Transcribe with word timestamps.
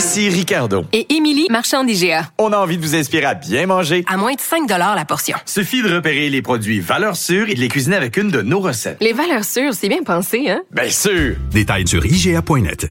Ici 0.00 0.30
Ricardo. 0.30 0.86
Et 0.94 1.14
Émilie, 1.14 1.46
marchand 1.50 1.84
d'IGA. 1.84 2.30
On 2.38 2.54
a 2.54 2.56
envie 2.56 2.78
de 2.78 2.82
vous 2.82 2.96
inspirer 2.96 3.26
à 3.26 3.34
bien 3.34 3.66
manger. 3.66 4.02
À 4.08 4.16
moins 4.16 4.32
de 4.32 4.40
5 4.40 4.66
la 4.66 5.04
portion. 5.04 5.36
Suffit 5.44 5.82
de 5.82 5.94
repérer 5.94 6.30
les 6.30 6.40
produits 6.40 6.80
valeurs 6.80 7.16
sûres 7.16 7.50
et 7.50 7.54
de 7.54 7.60
les 7.60 7.68
cuisiner 7.68 7.96
avec 7.96 8.16
une 8.16 8.30
de 8.30 8.40
nos 8.40 8.60
recettes. 8.60 8.96
Les 9.02 9.12
valeurs 9.12 9.44
sûres, 9.44 9.74
c'est 9.74 9.90
bien 9.90 10.02
pensé, 10.02 10.48
hein? 10.48 10.62
Bien 10.70 10.88
sûr! 10.88 11.36
Détails 11.50 11.86
sur 11.86 12.02
IGA.net. 12.06 12.88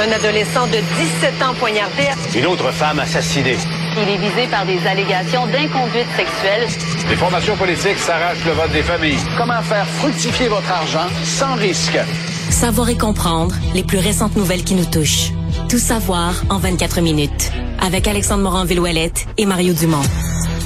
Un 0.00 0.10
adolescent 0.10 0.66
de 0.66 0.78
17 1.30 1.42
ans 1.44 1.54
poignardé. 1.60 2.08
Une 2.36 2.46
autre 2.46 2.72
femme 2.72 2.98
assassinée. 2.98 3.56
Il 3.96 4.08
est 4.08 4.18
visé 4.18 4.48
par 4.50 4.66
des 4.66 4.84
allégations 4.84 5.46
d'inconduite 5.46 6.08
sexuelle. 6.16 6.66
Les 7.08 7.16
formations 7.16 7.56
politiques 7.56 7.98
s'arrachent 7.98 8.44
le 8.44 8.50
vote 8.50 8.72
des 8.72 8.82
familles. 8.82 9.20
Comment 9.36 9.62
faire 9.62 9.86
fructifier 9.86 10.48
votre 10.48 10.72
argent 10.72 11.06
sans 11.22 11.54
risque? 11.54 12.00
Savoir 12.50 12.88
et 12.88 12.98
comprendre 12.98 13.54
les 13.76 13.84
plus 13.84 13.98
récentes 13.98 14.34
nouvelles 14.34 14.64
qui 14.64 14.74
nous 14.74 14.86
touchent. 14.86 15.30
Tout 15.68 15.78
savoir 15.78 16.34
en 16.48 16.58
24 16.58 17.02
minutes. 17.02 17.52
Avec 17.78 18.08
Alexandre 18.08 18.42
Morin-Villouellette 18.42 19.26
et 19.36 19.44
Mario 19.44 19.74
Dumont. 19.74 20.00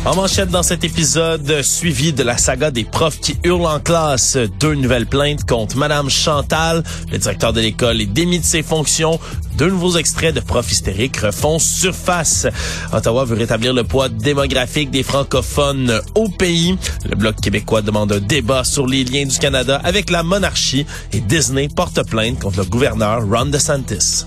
En 0.04 0.14
manchette 0.14 0.50
dans 0.50 0.62
cet 0.62 0.84
épisode, 0.84 1.62
suivi 1.62 2.12
de 2.12 2.22
la 2.22 2.36
saga 2.36 2.70
des 2.70 2.84
profs 2.84 3.18
qui 3.18 3.36
hurlent 3.42 3.66
en 3.66 3.80
classe, 3.80 4.36
deux 4.60 4.74
nouvelles 4.74 5.06
plaintes 5.06 5.44
contre 5.44 5.76
Madame 5.76 6.08
Chantal. 6.08 6.84
Le 7.10 7.18
directeur 7.18 7.52
de 7.52 7.60
l'école 7.60 8.00
est 8.00 8.06
démis 8.06 8.38
de 8.38 8.44
ses 8.44 8.62
fonctions. 8.62 9.18
Deux 9.58 9.70
nouveaux 9.70 9.96
extraits 9.96 10.36
de 10.36 10.40
profs 10.40 10.70
hystériques 10.70 11.16
refont 11.16 11.58
surface. 11.58 12.46
Ottawa 12.92 13.24
veut 13.24 13.36
rétablir 13.36 13.74
le 13.74 13.82
poids 13.82 14.08
démographique 14.08 14.92
des 14.92 15.02
francophones 15.02 16.00
au 16.14 16.28
pays. 16.28 16.78
Le 17.10 17.16
Bloc 17.16 17.40
québécois 17.40 17.82
demande 17.82 18.12
un 18.12 18.20
débat 18.20 18.62
sur 18.62 18.86
les 18.86 19.02
liens 19.02 19.26
du 19.26 19.38
Canada 19.38 19.80
avec 19.82 20.10
la 20.10 20.22
monarchie 20.22 20.86
et 21.12 21.18
Disney 21.18 21.68
porte 21.68 22.08
plainte 22.08 22.38
contre 22.38 22.58
le 22.58 22.66
gouverneur 22.66 23.22
Ron 23.28 23.46
DeSantis. 23.46 24.26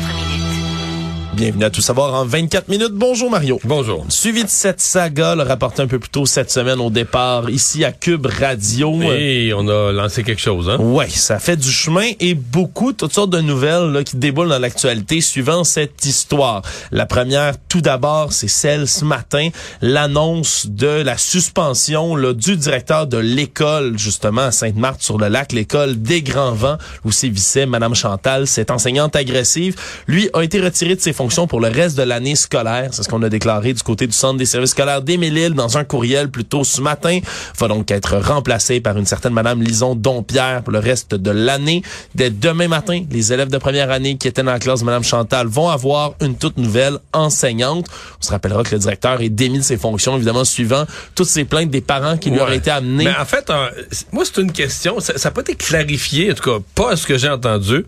Bienvenue 1.41 1.65
à 1.65 1.71
Tout 1.71 1.81
savoir 1.81 2.13
en 2.13 2.23
24 2.23 2.67
minutes. 2.67 2.91
Bonjour 2.91 3.31
Mario. 3.31 3.59
Bonjour. 3.63 4.05
Suivi 4.09 4.43
de 4.43 4.49
cette 4.49 4.79
saga, 4.79 5.33
le 5.33 5.41
rapporté 5.41 5.81
un 5.81 5.87
peu 5.87 5.97
plus 5.97 6.11
tôt 6.11 6.27
cette 6.27 6.51
semaine 6.51 6.79
au 6.79 6.91
départ, 6.91 7.49
ici 7.49 7.83
à 7.83 7.91
Cube 7.91 8.27
Radio. 8.27 9.01
Et 9.01 9.51
on 9.57 9.67
a 9.67 9.91
lancé 9.91 10.21
quelque 10.21 10.39
chose, 10.39 10.69
hein? 10.69 10.77
Ouais, 10.77 11.09
ça 11.09 11.39
fait 11.39 11.57
du 11.57 11.71
chemin 11.71 12.11
et 12.19 12.35
beaucoup, 12.35 12.93
toutes 12.93 13.13
sortes 13.13 13.31
de 13.31 13.41
nouvelles 13.41 13.91
là, 13.91 14.03
qui 14.03 14.17
déboulent 14.17 14.49
dans 14.49 14.59
l'actualité 14.59 15.19
suivant 15.19 15.63
cette 15.63 16.05
histoire. 16.05 16.61
La 16.91 17.07
première, 17.07 17.55
tout 17.67 17.81
d'abord, 17.81 18.33
c'est 18.33 18.47
celle 18.47 18.87
ce 18.87 19.03
matin, 19.03 19.49
l'annonce 19.81 20.67
de 20.67 21.01
la 21.01 21.17
suspension 21.17 22.15
là, 22.15 22.33
du 22.33 22.55
directeur 22.55 23.07
de 23.07 23.17
l'école, 23.17 23.97
justement, 23.97 24.41
à 24.41 24.51
Sainte-Marthe-sur-le-Lac, 24.51 25.53
l'école 25.53 25.99
des 25.99 26.21
Grands 26.21 26.53
Vents, 26.53 26.77
où 27.03 27.11
sévissait 27.11 27.65
Madame 27.65 27.95
Chantal, 27.95 28.45
cette 28.45 28.69
enseignante 28.69 29.15
agressive. 29.15 29.75
Lui 30.05 30.29
a 30.35 30.43
été 30.43 30.61
retiré 30.61 30.95
de 30.95 31.01
ses 31.01 31.13
fonctions 31.13 31.30
pour 31.31 31.61
le 31.61 31.69
reste 31.69 31.97
de 31.97 32.03
l'année 32.03 32.35
scolaire. 32.35 32.89
C'est 32.91 33.03
ce 33.03 33.09
qu'on 33.09 33.23
a 33.23 33.29
déclaré 33.29 33.71
du 33.73 33.81
côté 33.81 34.05
du 34.05 34.11
Centre 34.11 34.37
des 34.37 34.45
services 34.45 34.71
scolaires 34.71 35.01
d'Émile 35.01 35.53
dans 35.53 35.77
un 35.77 35.85
courriel 35.85 36.29
plus 36.29 36.43
tôt 36.43 36.65
ce 36.65 36.81
matin. 36.81 37.19
Va 37.57 37.69
donc 37.69 37.89
être 37.89 38.17
remplacé 38.17 38.81
par 38.81 38.97
une 38.97 39.05
certaine 39.05 39.31
Madame 39.31 39.61
Lison 39.61 39.95
Dompierre 39.95 40.61
pour 40.61 40.73
le 40.73 40.79
reste 40.79 41.15
de 41.15 41.31
l'année. 41.31 41.83
Dès 42.15 42.31
demain 42.31 42.67
matin, 42.67 43.03
les 43.09 43.31
élèves 43.31 43.49
de 43.49 43.57
première 43.57 43.91
année 43.91 44.17
qui 44.17 44.27
étaient 44.27 44.43
dans 44.43 44.51
la 44.51 44.59
classe 44.59 44.81
de 44.81 44.85
Madame 44.85 45.05
Chantal 45.05 45.47
vont 45.47 45.69
avoir 45.69 46.15
une 46.21 46.35
toute 46.35 46.57
nouvelle 46.57 46.97
enseignante. 47.13 47.85
On 48.19 48.25
se 48.25 48.31
rappellera 48.31 48.63
que 48.63 48.75
le 48.75 48.79
directeur 48.79 49.21
est 49.21 49.29
démis 49.29 49.59
de 49.59 49.63
ses 49.63 49.77
fonctions, 49.77 50.17
évidemment, 50.17 50.43
suivant 50.43 50.83
toutes 51.15 51.29
ces 51.29 51.45
plaintes 51.45 51.69
des 51.69 51.81
parents 51.81 52.17
qui 52.17 52.29
lui 52.29 52.41
auraient 52.41 52.57
été 52.57 52.71
amenées. 52.71 53.05
Mais 53.05 53.15
en 53.17 53.25
fait, 53.25 53.49
euh, 53.49 53.69
moi, 54.11 54.25
c'est 54.25 54.41
une 54.41 54.51
question. 54.51 54.99
Ça 54.99 55.13
n'a 55.23 55.31
pas 55.31 55.41
été 55.41 55.55
clarifié, 55.55 56.31
en 56.31 56.35
tout 56.35 56.43
cas, 56.43 56.63
pas 56.75 56.97
ce 56.97 57.07
que 57.07 57.17
j'ai 57.17 57.29
entendu. 57.29 57.85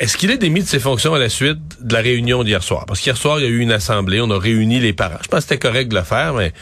Est-ce 0.00 0.16
qu'il 0.16 0.30
est 0.30 0.38
démis 0.38 0.62
de 0.62 0.66
ses 0.66 0.78
fonctions 0.78 1.12
à 1.12 1.18
la 1.18 1.28
suite 1.28 1.58
de 1.82 1.92
la 1.92 2.00
réunion 2.00 2.42
d'hier 2.42 2.62
soir? 2.62 2.86
Parce 2.86 3.00
qu'hier 3.00 3.18
soir, 3.18 3.38
il 3.38 3.42
y 3.42 3.46
a 3.46 3.50
eu 3.50 3.58
une 3.58 3.70
assemblée, 3.70 4.22
on 4.22 4.30
a 4.30 4.38
réuni 4.38 4.80
les 4.80 4.94
parents. 4.94 5.18
Je 5.22 5.28
pense 5.28 5.44
que 5.44 5.50
c'était 5.50 5.58
correct 5.58 5.90
de 5.90 5.94
le 5.94 6.04
faire, 6.04 6.32
mais 6.32 6.54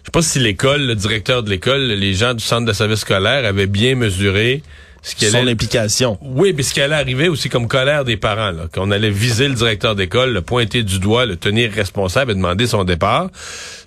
je 0.00 0.06
sais 0.06 0.10
pas 0.10 0.22
si 0.22 0.38
l'école, 0.38 0.86
le 0.86 0.94
directeur 0.94 1.42
de 1.42 1.50
l'école, 1.50 1.82
les 1.82 2.14
gens 2.14 2.32
du 2.32 2.42
centre 2.42 2.64
de 2.64 2.72
service 2.72 3.00
scolaire 3.00 3.44
avaient 3.44 3.66
bien 3.66 3.96
mesuré 3.96 4.62
ce 5.02 5.14
qui 5.14 5.26
allait... 5.26 5.42
Son 5.42 5.46
implication. 5.46 6.18
Oui, 6.22 6.54
mais 6.56 6.62
ce 6.62 6.72
qui 6.72 6.80
allait 6.80 6.94
arriver 6.94 7.28
aussi 7.28 7.50
comme 7.50 7.68
colère 7.68 8.06
des 8.06 8.16
parents, 8.16 8.50
là, 8.50 8.66
qu'on 8.72 8.90
allait 8.90 9.10
viser 9.10 9.48
le 9.48 9.54
directeur 9.54 9.94
d'école, 9.94 10.32
le 10.32 10.40
pointer 10.40 10.82
du 10.82 11.00
doigt, 11.00 11.26
le 11.26 11.36
tenir 11.36 11.70
responsable 11.72 12.32
et 12.32 12.34
demander 12.34 12.66
son 12.66 12.84
départ. 12.84 13.28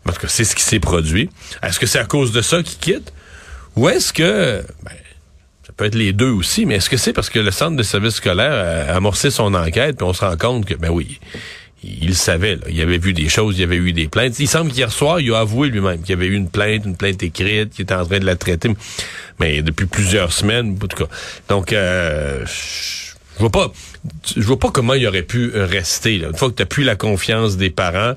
Parce 0.04 0.20
que 0.20 0.28
c'est 0.28 0.44
ce 0.44 0.56
qui 0.56 0.64
s'est 0.64 0.80
produit. 0.80 1.32
Est-ce 1.64 1.80
que 1.80 1.88
c'est 1.88 2.00
à 2.00 2.06
cause 2.06 2.32
de 2.32 2.42
ça 2.44 2.62
qu'il 2.62 2.78
quitte? 2.78 3.12
Ou 3.76 3.90
est-ce 3.90 4.14
que... 4.14 4.64
Ben, 4.84 4.92
peut 5.76 5.86
être 5.86 5.96
les 5.96 6.14
deux 6.14 6.30
aussi, 6.30 6.66
mais 6.66 6.76
est-ce 6.76 6.90
que 6.90 6.98
c'est 6.98 7.14
parce 7.14 7.30
que 7.30 7.40
le 7.40 7.52
centre 7.52 7.76
de 7.76 7.84
service 7.84 8.16
scolaire 8.16 8.54
a 8.90 8.96
amorcé 8.96 9.32
son 9.32 9.54
enquête, 9.54 9.98
puis 9.98 10.06
on 10.06 10.14
se 10.14 10.24
rend 10.24 10.38
compte 10.38 10.66
que, 10.66 10.76
ben 10.76 10.90
oui, 10.90 11.20
il, 11.84 12.16
savait, 12.16 12.56
là, 12.56 12.62
il 12.70 12.82
avait 12.82 12.98
vu 12.98 13.14
des 13.14 13.30
choses, 13.30 13.58
il 13.60 13.64
avait 13.64 13.76
eu 13.76 13.92
des 13.92 14.08
plaintes. 14.08 14.40
Il 14.40 14.48
semble 14.48 14.72
qu'hier 14.72 14.92
soir, 14.92 15.20
il 15.20 15.34
a 15.34 15.40
avoué 15.40 15.70
lui-même 15.70 16.02
qu'il 16.02 16.14
avait 16.14 16.28
eu 16.28 16.36
une 16.36 16.50
plainte, 16.50 16.86
une 16.86 16.96
plainte 16.96 17.22
écrite, 17.24 17.72
qu'il 17.72 17.84
était 17.84 17.94
en 17.94 18.06
train 18.06 18.20
de 18.20 18.26
la 18.26 18.36
traiter, 18.36 18.70
mais 19.40 19.62
depuis 19.62 19.86
plusieurs 19.86 20.32
semaines, 20.32 20.78
en 20.82 20.88
tout 20.88 20.98
cas. 20.98 21.10
Donc, 21.50 21.74
euh, 21.74 22.46
je 22.46 23.40
vois 23.40 23.50
pas 23.50 23.72
je 24.36 24.42
vois 24.42 24.60
pas 24.60 24.70
comment 24.70 24.94
il 24.94 25.08
aurait 25.08 25.24
pu 25.24 25.52
rester. 25.56 26.16
Une 26.16 26.36
fois 26.36 26.50
que 26.50 26.56
tu 26.56 26.66
plus 26.66 26.84
la 26.84 26.96
confiance 26.96 27.56
des 27.56 27.70
parents, 27.70 28.16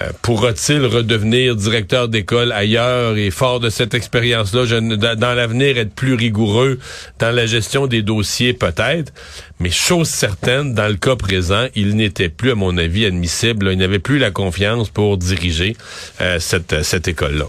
euh, 0.00 0.10
pourra-t-il 0.22 0.84
redevenir 0.86 1.56
directeur 1.56 2.08
d'école 2.08 2.52
ailleurs? 2.52 3.16
Et 3.16 3.30
fort 3.30 3.60
de 3.60 3.68
cette 3.68 3.94
expérience-là, 3.94 4.80
dans 5.16 5.34
l'avenir 5.34 5.78
être 5.78 5.94
plus 5.94 6.14
rigoureux 6.14 6.78
dans 7.18 7.34
la 7.34 7.46
gestion 7.46 7.86
des 7.86 8.02
dossiers 8.02 8.52
peut-être, 8.52 9.12
mais 9.60 9.70
chose 9.70 10.08
certaine, 10.08 10.74
dans 10.74 10.88
le 10.88 10.96
cas 10.96 11.16
présent, 11.16 11.66
il 11.74 11.94
n'était 11.96 12.28
plus, 12.28 12.50
à 12.50 12.54
mon 12.54 12.76
avis, 12.76 13.06
admissible. 13.06 13.70
Il 13.72 13.78
n'avait 13.78 14.00
plus 14.00 14.18
la 14.18 14.30
confiance 14.30 14.88
pour 14.88 15.16
diriger 15.16 15.76
euh, 16.20 16.38
cette, 16.40 16.82
cette 16.82 17.06
école-là. 17.08 17.46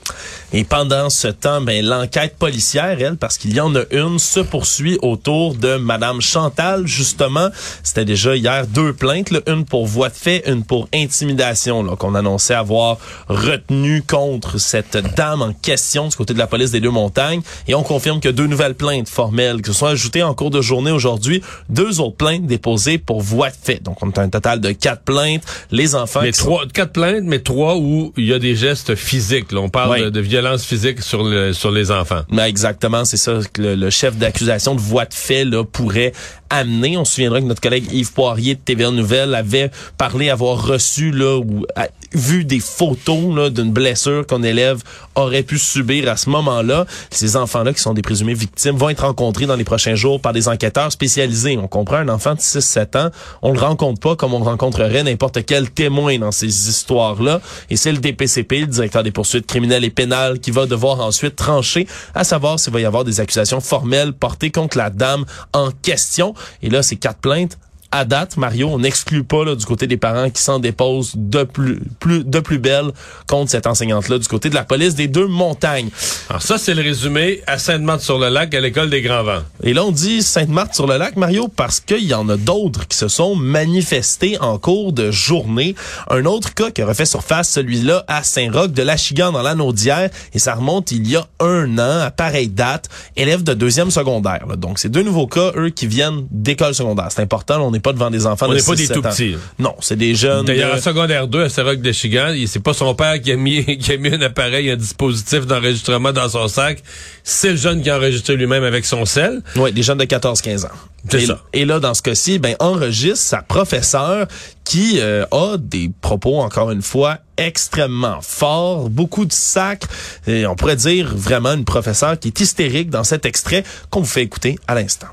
Et 0.54 0.64
pendant 0.64 1.10
ce 1.10 1.28
temps, 1.28 1.62
ben, 1.62 1.84
l'enquête 1.84 2.38
policière, 2.38 2.98
elle, 3.02 3.18
parce 3.18 3.38
qu'il 3.38 3.54
y 3.54 3.60
en 3.60 3.76
a 3.76 3.82
une, 3.92 4.20
se 4.20 4.40
poursuit 4.40 4.98
autour 5.02 5.56
de 5.56 5.76
Madame 5.76 6.22
Chantal, 6.22 6.86
justement. 6.86 7.50
C'était 7.84 8.06
déjà 8.06 8.36
hier 8.36 8.68
deux 8.68 8.94
plaintes, 8.94 9.32
là, 9.32 9.40
une 9.48 9.66
pour 9.66 9.86
voie 9.86 10.10
de 10.10 10.16
fait, 10.16 10.44
une 10.48 10.64
pour 10.64 10.88
intimidation, 10.94 11.96
qu'on 11.96 12.16
annonçait 12.16 12.54
avoir 12.54 12.98
retenu 13.28 14.02
contre 14.02 14.58
cette 14.60 14.98
dame 15.16 15.42
en 15.42 15.54
question 15.54 16.08
du 16.08 16.16
côté 16.16 16.34
de 16.34 16.40
la 16.40 16.48
police 16.48 16.72
des 16.72 16.80
Deux-Montagnes. 16.80 17.42
Et 17.68 17.76
on 17.76 17.84
confirme 17.84 18.20
que 18.20 18.30
deux 18.30 18.48
nouvelles 18.48 18.76
plaintes 18.76 19.10
formelles 19.10 19.62
qui 19.62 19.72
se 19.72 19.80
sont 19.80 19.86
ajoutées 19.88 20.24
en 20.24 20.34
cours 20.34 20.52
de 20.52 20.62
journée 20.62 20.92
aujourd'hui. 20.92 21.42
Deux 21.70 22.00
autres 22.00 22.18
plaintes 22.18 22.46
déposées 22.46 22.98
pour 22.98 23.22
voie 23.22 23.50
de 23.50 23.56
fait. 23.62 23.82
Donc, 23.84 24.02
on 24.02 24.10
a 24.12 24.22
un 24.22 24.30
total 24.30 24.62
de 24.62 24.72
quatre 24.72 25.04
plaintes. 25.04 25.44
Les 25.72 25.96
enfants... 25.96 26.22
Mais 26.22 26.32
trois, 26.32 26.66
quatre 26.68 26.94
plaintes, 26.94 27.24
mais 27.24 27.40
trois 27.40 27.76
où 27.78 28.14
il 28.18 28.26
y 28.26 28.34
a 28.34 28.40
des 28.40 28.56
gestes 28.56 28.96
physiques. 28.96 29.52
Là. 29.52 29.60
On 29.60 29.70
parle 29.70 30.06
de, 30.06 30.10
de, 30.10 30.20
violence 30.20 30.66
physique 30.66 31.02
sur, 31.02 31.24
le, 31.24 31.54
sur 31.54 31.72
les 31.72 31.92
enfants. 31.92 32.22
Mais 32.30 32.38
ben, 32.38 32.46
exactement, 32.46 33.06
c'est 33.06 33.18
ça 33.18 33.40
que 33.52 33.62
le, 33.62 33.76
le 33.76 33.90
chef 33.90 34.16
d'accusation 34.18 34.76
de 34.76 34.82
voie 34.82 35.06
de 35.06 35.14
fait 35.14 35.46
là, 35.46 35.64
pourrait 35.64 36.14
amener. 36.50 36.98
On 36.98 37.06
se 37.06 37.16
souviendra 37.16 37.42
que 37.42 37.46
notre 37.46 37.62
collègue 37.62 37.92
Yves 37.92 38.14
Poirier 38.14 38.56
de 38.56 38.60
TVA 38.60 38.92
Nouvelle 38.92 39.36
avait 39.36 39.72
parlé 39.98 40.30
avoir 40.30 40.66
reçu 40.66 41.12
là 41.12 41.38
ou 41.38 41.66
vu 42.14 42.46
des 42.46 42.60
photos 42.60 43.52
d'une 43.52 43.72
blessure 43.72 44.26
qu'un 44.26 44.44
élève 44.44 44.82
aurait 45.16 45.44
pu 45.44 45.58
subir 45.58 46.10
à 46.10 46.18
ce 46.18 46.30
moment-là. 46.30 46.86
Ces 47.10 47.36
enfants-là 47.36 47.74
qui 47.74 47.82
sont 47.82 47.94
des 47.94 48.02
présumés 48.02 48.34
victimes 48.34 48.76
vont 48.76 48.90
être 48.90 49.06
rencontrés 49.06 49.46
dans 49.46 49.56
les 49.56 49.64
prochains 49.64 49.96
jours 49.96 50.20
par 50.20 50.34
des 50.34 50.48
enquêteurs 50.48 50.92
spécialisés. 50.92 51.58
On 51.58 51.68
comprend 51.68 51.98
un 51.98 52.10
enfant 52.10 52.36
de 52.36 52.40
6-7 52.40 52.98
ans, 52.98 53.10
on 53.42 53.52
le 53.52 53.60
rencontre 53.60 54.00
pas 54.00 54.16
comme 54.16 54.34
on 54.34 54.44
rencontrerait 54.44 55.04
n'importe 55.04 55.46
quel 55.46 55.70
témoin 55.70 56.18
dans 56.20 56.32
ces 56.32 56.70
histoires-là 56.70 57.42
et 57.70 57.78
c'est 57.78 57.92
le 57.92 57.98
DPCP, 57.98 58.62
le 58.62 58.68
directeur 58.68 59.04
des 59.04 59.12
poursuites 59.12 59.48
criminelles 59.48 59.84
et 59.84 59.90
pénales 59.90 60.40
qui 60.40 60.52
va 60.52 60.66
devoir 60.66 61.00
ensuite 61.00 61.36
trancher 61.36 61.88
à 62.14 62.24
savoir 62.24 62.60
s'il 62.60 62.74
va 62.74 62.80
y 62.80 62.86
avoir 62.86 63.04
des 63.04 63.20
accusations 63.20 63.62
formelles 63.62 64.14
portées 64.14 64.52
contre 64.52 64.78
la 64.78 64.90
dame 64.90 65.26
en 65.54 65.70
question. 65.82 66.34
Et 66.62 66.70
là, 66.70 66.84
ces 66.84 66.96
quatre 66.96 67.20
plaintes 67.20 67.58
à 67.96 68.06
date, 68.06 68.38
Mario, 68.38 68.68
on 68.68 68.80
n'exclut 68.80 69.24
pas 69.24 69.46
là, 69.46 69.56
du 69.56 69.66
côté 69.66 69.88
des 69.88 69.98
parents 69.98 70.30
qui 70.30 70.42
s'en 70.42 70.60
déposent 70.60 71.14
de 71.16 71.44
plus, 71.44 71.80
plus, 72.00 72.24
de 72.24 72.40
plus 72.40 72.60
belle 72.60 72.92
contre 73.28 73.52
cette 73.52 73.68
enseignante-là 73.68 74.18
du 74.18 74.28
côté 74.28 74.50
de 74.50 74.56
la 74.56 74.64
police 74.64 74.96
des 74.96 75.08
deux 75.08 75.28
montagnes. 75.28 75.90
Alors 76.30 76.42
ça, 76.42 76.58
c'est 76.58 76.74
le 76.74 76.82
résumé 76.82 77.42
à 77.48 77.58
Sainte-Marthe-sur-le-Lac, 77.58 78.54
à 78.54 78.60
l'école 78.60 78.90
des 78.90 79.02
Grands-Vents. 79.02 79.44
Et 79.64 79.74
là, 79.74 79.86
on 79.86 79.92
dit 79.92 80.22
Sainte-Marthe-sur-le-Lac, 80.22 81.16
Mario, 81.16 81.48
parce 81.48 81.80
qu'il 81.80 82.04
y 82.04 82.14
en 82.14 82.28
a 82.28 82.36
d'autres 82.36 82.88
qui 82.88 82.98
se 82.98 83.08
sont 83.08 83.36
manifestés 83.36 84.38
en 84.42 84.58
cours 84.58 84.92
de 84.92 85.12
journée. 85.12 85.76
Un 86.10 86.26
autre 86.26 86.54
cas 86.54 86.72
qui 86.72 86.82
a 86.82 86.86
refait 86.86 87.06
surface, 87.06 87.50
celui-là 87.50 88.04
à 88.08 88.24
Saint-Roch 88.24 88.72
de 88.72 88.84
l'Achigan 88.84 89.32
dans 89.32 89.42
l'Anaudière, 89.42 90.10
et 90.34 90.40
ça 90.40 90.56
remonte 90.56 90.92
il 90.92 91.10
y 91.10 91.16
a 91.16 91.26
un 91.40 91.78
an, 91.78 92.00
à 92.02 92.12
pareille 92.12 92.50
date, 92.50 92.90
élève 93.16 93.44
de 93.44 93.54
deuxième 93.54 93.92
secondaire. 93.92 94.46
là. 94.48 94.56
Donc, 94.58 94.80
c'est 94.80 94.90
deux 94.90 95.04
nouveaux 95.04 95.28
cas, 95.28 95.52
eux, 95.56 95.70
qui 95.70 95.88
viennent 95.88 96.28
d'école 96.30 96.76
secondaire. 96.76 97.08
C'est 97.10 97.22
important, 97.22 97.58
là, 97.58 97.64
on 97.64 97.72
n'est 97.72 97.80
pas 97.86 97.94
devant 97.94 98.10
des 98.10 98.26
enfants 98.26 98.48
On 98.48 98.50
de 98.50 98.56
n'est 98.56 98.64
pas 98.64 98.76
6, 98.76 98.78
des 98.78 98.86
7 98.88 98.96
tout 98.96 99.06
ans. 99.06 99.10
petits. 99.12 99.36
Non, 99.60 99.76
c'est 99.80 99.96
des 99.96 100.16
jeunes. 100.16 100.44
D'ailleurs, 100.46 100.74
de- 100.74 100.80
en 100.80 100.82
secondaire 100.82 101.28
2, 101.28 101.44
à 101.44 101.50
Saint-Roch 101.50 101.78
de 101.80 101.92
Chigan, 101.92 102.34
c'est 102.48 102.60
pas 102.64 102.74
son 102.74 102.96
père 102.96 103.22
qui 103.22 103.32
a 103.32 103.36
mis, 103.38 103.64
qui 103.78 103.92
a 103.92 103.98
mis 103.98 104.10
un 104.10 104.22
appareil, 104.22 104.72
un 104.72 104.76
dispositif 104.76 105.46
d'enregistrement 105.46 106.12
dans 106.12 106.28
son 106.28 106.48
sac. 106.48 106.82
C'est 107.24 107.52
le 107.52 107.58
jeune 107.58 107.84
qui 107.84 107.90
a 107.92 107.98
enregistré 107.98 108.36
lui-même 108.36 108.64
avec 108.64 108.86
son 108.86 109.06
sel. 109.06 109.42
Oui, 109.56 109.72
des 109.72 109.84
jeunes 109.84 110.00
de 110.00 110.06
14-15 110.06 110.66
ans. 110.66 110.70
C'est 111.08 111.22
et, 111.22 111.26
ça. 111.28 111.40
et 111.54 111.66
là, 111.66 111.80
dans 111.80 111.94
ce 111.94 112.02
cas-ci, 112.02 112.40
ben, 112.40 112.56
enregistre 112.60 113.18
sa 113.24 113.44
professeure 113.44 114.26
qui 114.64 115.00
euh, 115.00 115.24
a 115.30 115.58
des 115.60 115.92
propos, 116.02 116.40
encore 116.42 116.72
une 116.72 116.82
fois, 116.82 117.20
extrêmement 117.38 118.20
forts, 118.22 118.90
beaucoup 118.90 119.26
de 119.26 119.32
sacres. 119.34 119.88
Et 120.26 120.48
on 120.48 120.56
pourrait 120.56 120.76
dire 120.78 121.14
vraiment 121.16 121.54
une 121.54 121.64
professeure 121.66 122.18
qui 122.20 122.30
est 122.30 122.40
hystérique 122.40 122.90
dans 122.90 123.04
cet 123.04 123.28
extrait 123.28 123.64
qu'on 123.92 124.00
vous 124.00 124.06
fait 124.08 124.24
écouter 124.24 124.58
à 124.68 124.74
l'instant. 124.74 125.08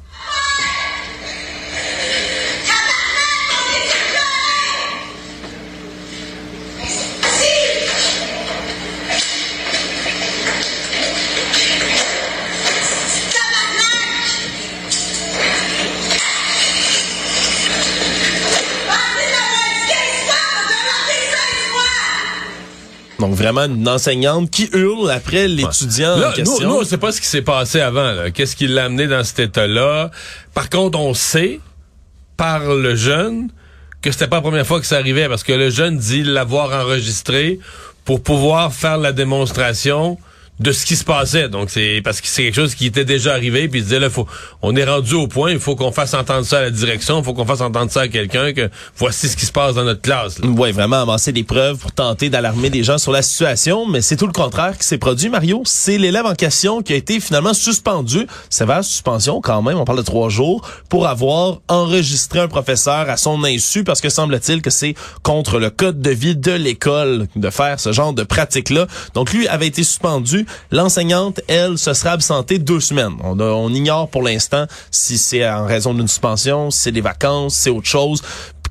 Donc 23.23 23.37
vraiment 23.37 23.67
une 23.67 23.89
enseignante 23.89 24.51
qui 24.51 24.69
hurle 24.73 25.09
après 25.09 25.47
l'étudiant 25.47 26.17
Là, 26.17 26.27
en 26.27 26.31
nous, 26.31 26.35
question. 26.35 26.69
nous, 26.69 26.75
on 26.75 26.85
sait 26.85 26.99
pas 26.99 27.13
ce 27.13 27.21
qui 27.21 27.29
s'est 27.29 27.43
passé 27.43 27.81
avant. 27.81 28.31
Qu'est-ce 28.35 28.57
qui 28.57 28.67
l'a 28.67 28.87
amené 28.87 29.07
dans 29.07 29.23
cet 29.23 29.39
état-là? 29.39 30.11
Par 30.55 30.69
contre, 30.69 30.99
on 30.99 31.15
sait, 31.15 31.61
par 32.37 32.75
le 32.75 32.97
jeune, 32.97 33.49
que 34.01 34.11
c'était 34.11 34.27
pas 34.27 34.37
la 34.37 34.43
première 34.43 34.67
fois 34.67 34.81
que 34.81 34.87
ça 34.87 34.97
arrivait, 34.97 35.29
parce 35.29 35.45
que 35.45 35.53
le 35.53 35.71
jeune 35.71 35.99
dit 35.99 36.25
l'avoir 36.25 36.73
enregistré 36.85 37.61
pour 38.05 38.25
pouvoir 38.25 38.73
faire 38.73 38.99
la 38.99 39.13
démonstration 39.13 40.19
de 40.63 40.73
ce 40.73 40.87
qui 40.87 40.97
se 40.97 41.05
passait. 41.05 41.49
Donc 41.49 41.71
c'est 41.71 42.01
parce 42.05 42.21
que 42.21 42.29
c'est 42.29 42.45
quelque 42.45 42.55
chose 42.55 42.75
qui 42.75 42.87
était 42.87 43.05
déjà 43.05 43.33
arrivé, 43.33 43.69
puis 43.69 43.81
il 43.81 43.83
disait 43.83 43.99
là, 43.99 44.09
faut, 44.09 44.27
on 44.63 44.75
est 44.77 44.85
rendu 44.85 45.15
au 45.15 45.27
point, 45.27 45.51
il 45.51 45.59
faut 45.59 45.77
qu'on 45.77 45.93
fasse 45.93 46.15
entendre 46.15 46.47
ça 46.47 46.59
à 46.59 46.63
la 46.63 46.71
direction, 46.71 47.19
il 47.19 47.25
faut 47.25 47.35
qu'on 47.35 47.45
fasse 47.45 47.61
entendre 47.61 47.91
ça 47.91 48.03
à 48.03 48.09
quelqu'un 48.09 48.53
que 48.53 48.71
voici 48.97 49.29
ce 49.29 49.37
qui 49.37 49.45
se 49.45 49.53
passe 49.53 49.75
dans 49.75 49.85
notre 49.85 50.01
classe. 50.01 50.39
là. 50.39 50.49
Oui, 50.49 50.73
vraiment 50.73 51.03
amasser 51.03 51.33
des 51.33 51.43
preuves 51.43 51.79
pour 51.79 51.93
tenter 51.93 52.31
d'alarmer 52.31 52.71
des 52.71 52.85
gens 52.85 52.99
sur 52.99 53.13
la 53.13 53.23
situation, 53.23 53.87
mais 53.87 54.01
c'est 54.01 54.17
tout 54.17 54.27
le 54.27 54.33
contraire 54.33 54.79
qui 54.79 54.87
s'est 54.87 54.99
produit, 54.99 55.29
Mario. 55.29 55.63
C'est 55.65 55.99
l'élève 55.99 56.27
en 56.27 56.35
question 56.35 56.83
qui 56.83 56.93
a 56.93 56.97
été 56.97 57.19
finalement 57.21 57.55
suspendu, 57.55 58.27
sévère 58.49 58.85
suspension 58.85 59.41
quand 59.41 59.63
même, 59.63 59.79
on 59.79 59.85
parle 59.85 59.99
de 59.99 60.05
trois 60.05 60.29
jours, 60.29 60.69
pour 60.89 61.09
avoir 61.09 61.59
enregistré 61.69 62.39
un 62.39 62.49
professeur 62.49 63.11
à 63.11 63.17
son 63.17 63.43
insu, 63.45 63.85
parce 63.85 64.01
que 64.01 64.09
semble-t-il 64.09 64.63
que 64.63 64.71
c'est 64.71 64.95
contre 65.23 65.59
le 65.59 65.71
code 65.71 66.01
de 66.01 66.11
vie 66.11 66.37
de 66.37 66.53
l'école 66.53 67.27
de 67.35 67.51
faire 67.51 67.81
ce 67.81 67.93
genre 67.93 68.13
de 68.13 68.23
pratique-là. 68.23 68.87
Donc 69.15 69.33
lui 69.33 69.49
avait 69.49 69.67
été 69.67 69.83
suspendu. 69.83 70.47
L'enseignante, 70.71 71.41
elle, 71.49 71.79
se 71.79 71.93
sera 71.95 72.13
absentée 72.13 72.59
deux 72.59 72.81
semaines. 72.81 73.15
On, 73.23 73.73
ignore 73.73 74.09
pour 74.09 74.23
l'instant 74.23 74.67
si 74.91 75.19
c'est 75.19 75.49
en 75.49 75.67
raison 75.67 75.95
d'une 75.95 76.09
suspension, 76.09 76.71
si 76.71 76.81
c'est 76.81 76.93
des 76.93 77.01
vacances, 77.01 77.55
si 77.55 77.63
c'est 77.63 77.71
autre 77.71 77.87
chose 77.87 78.23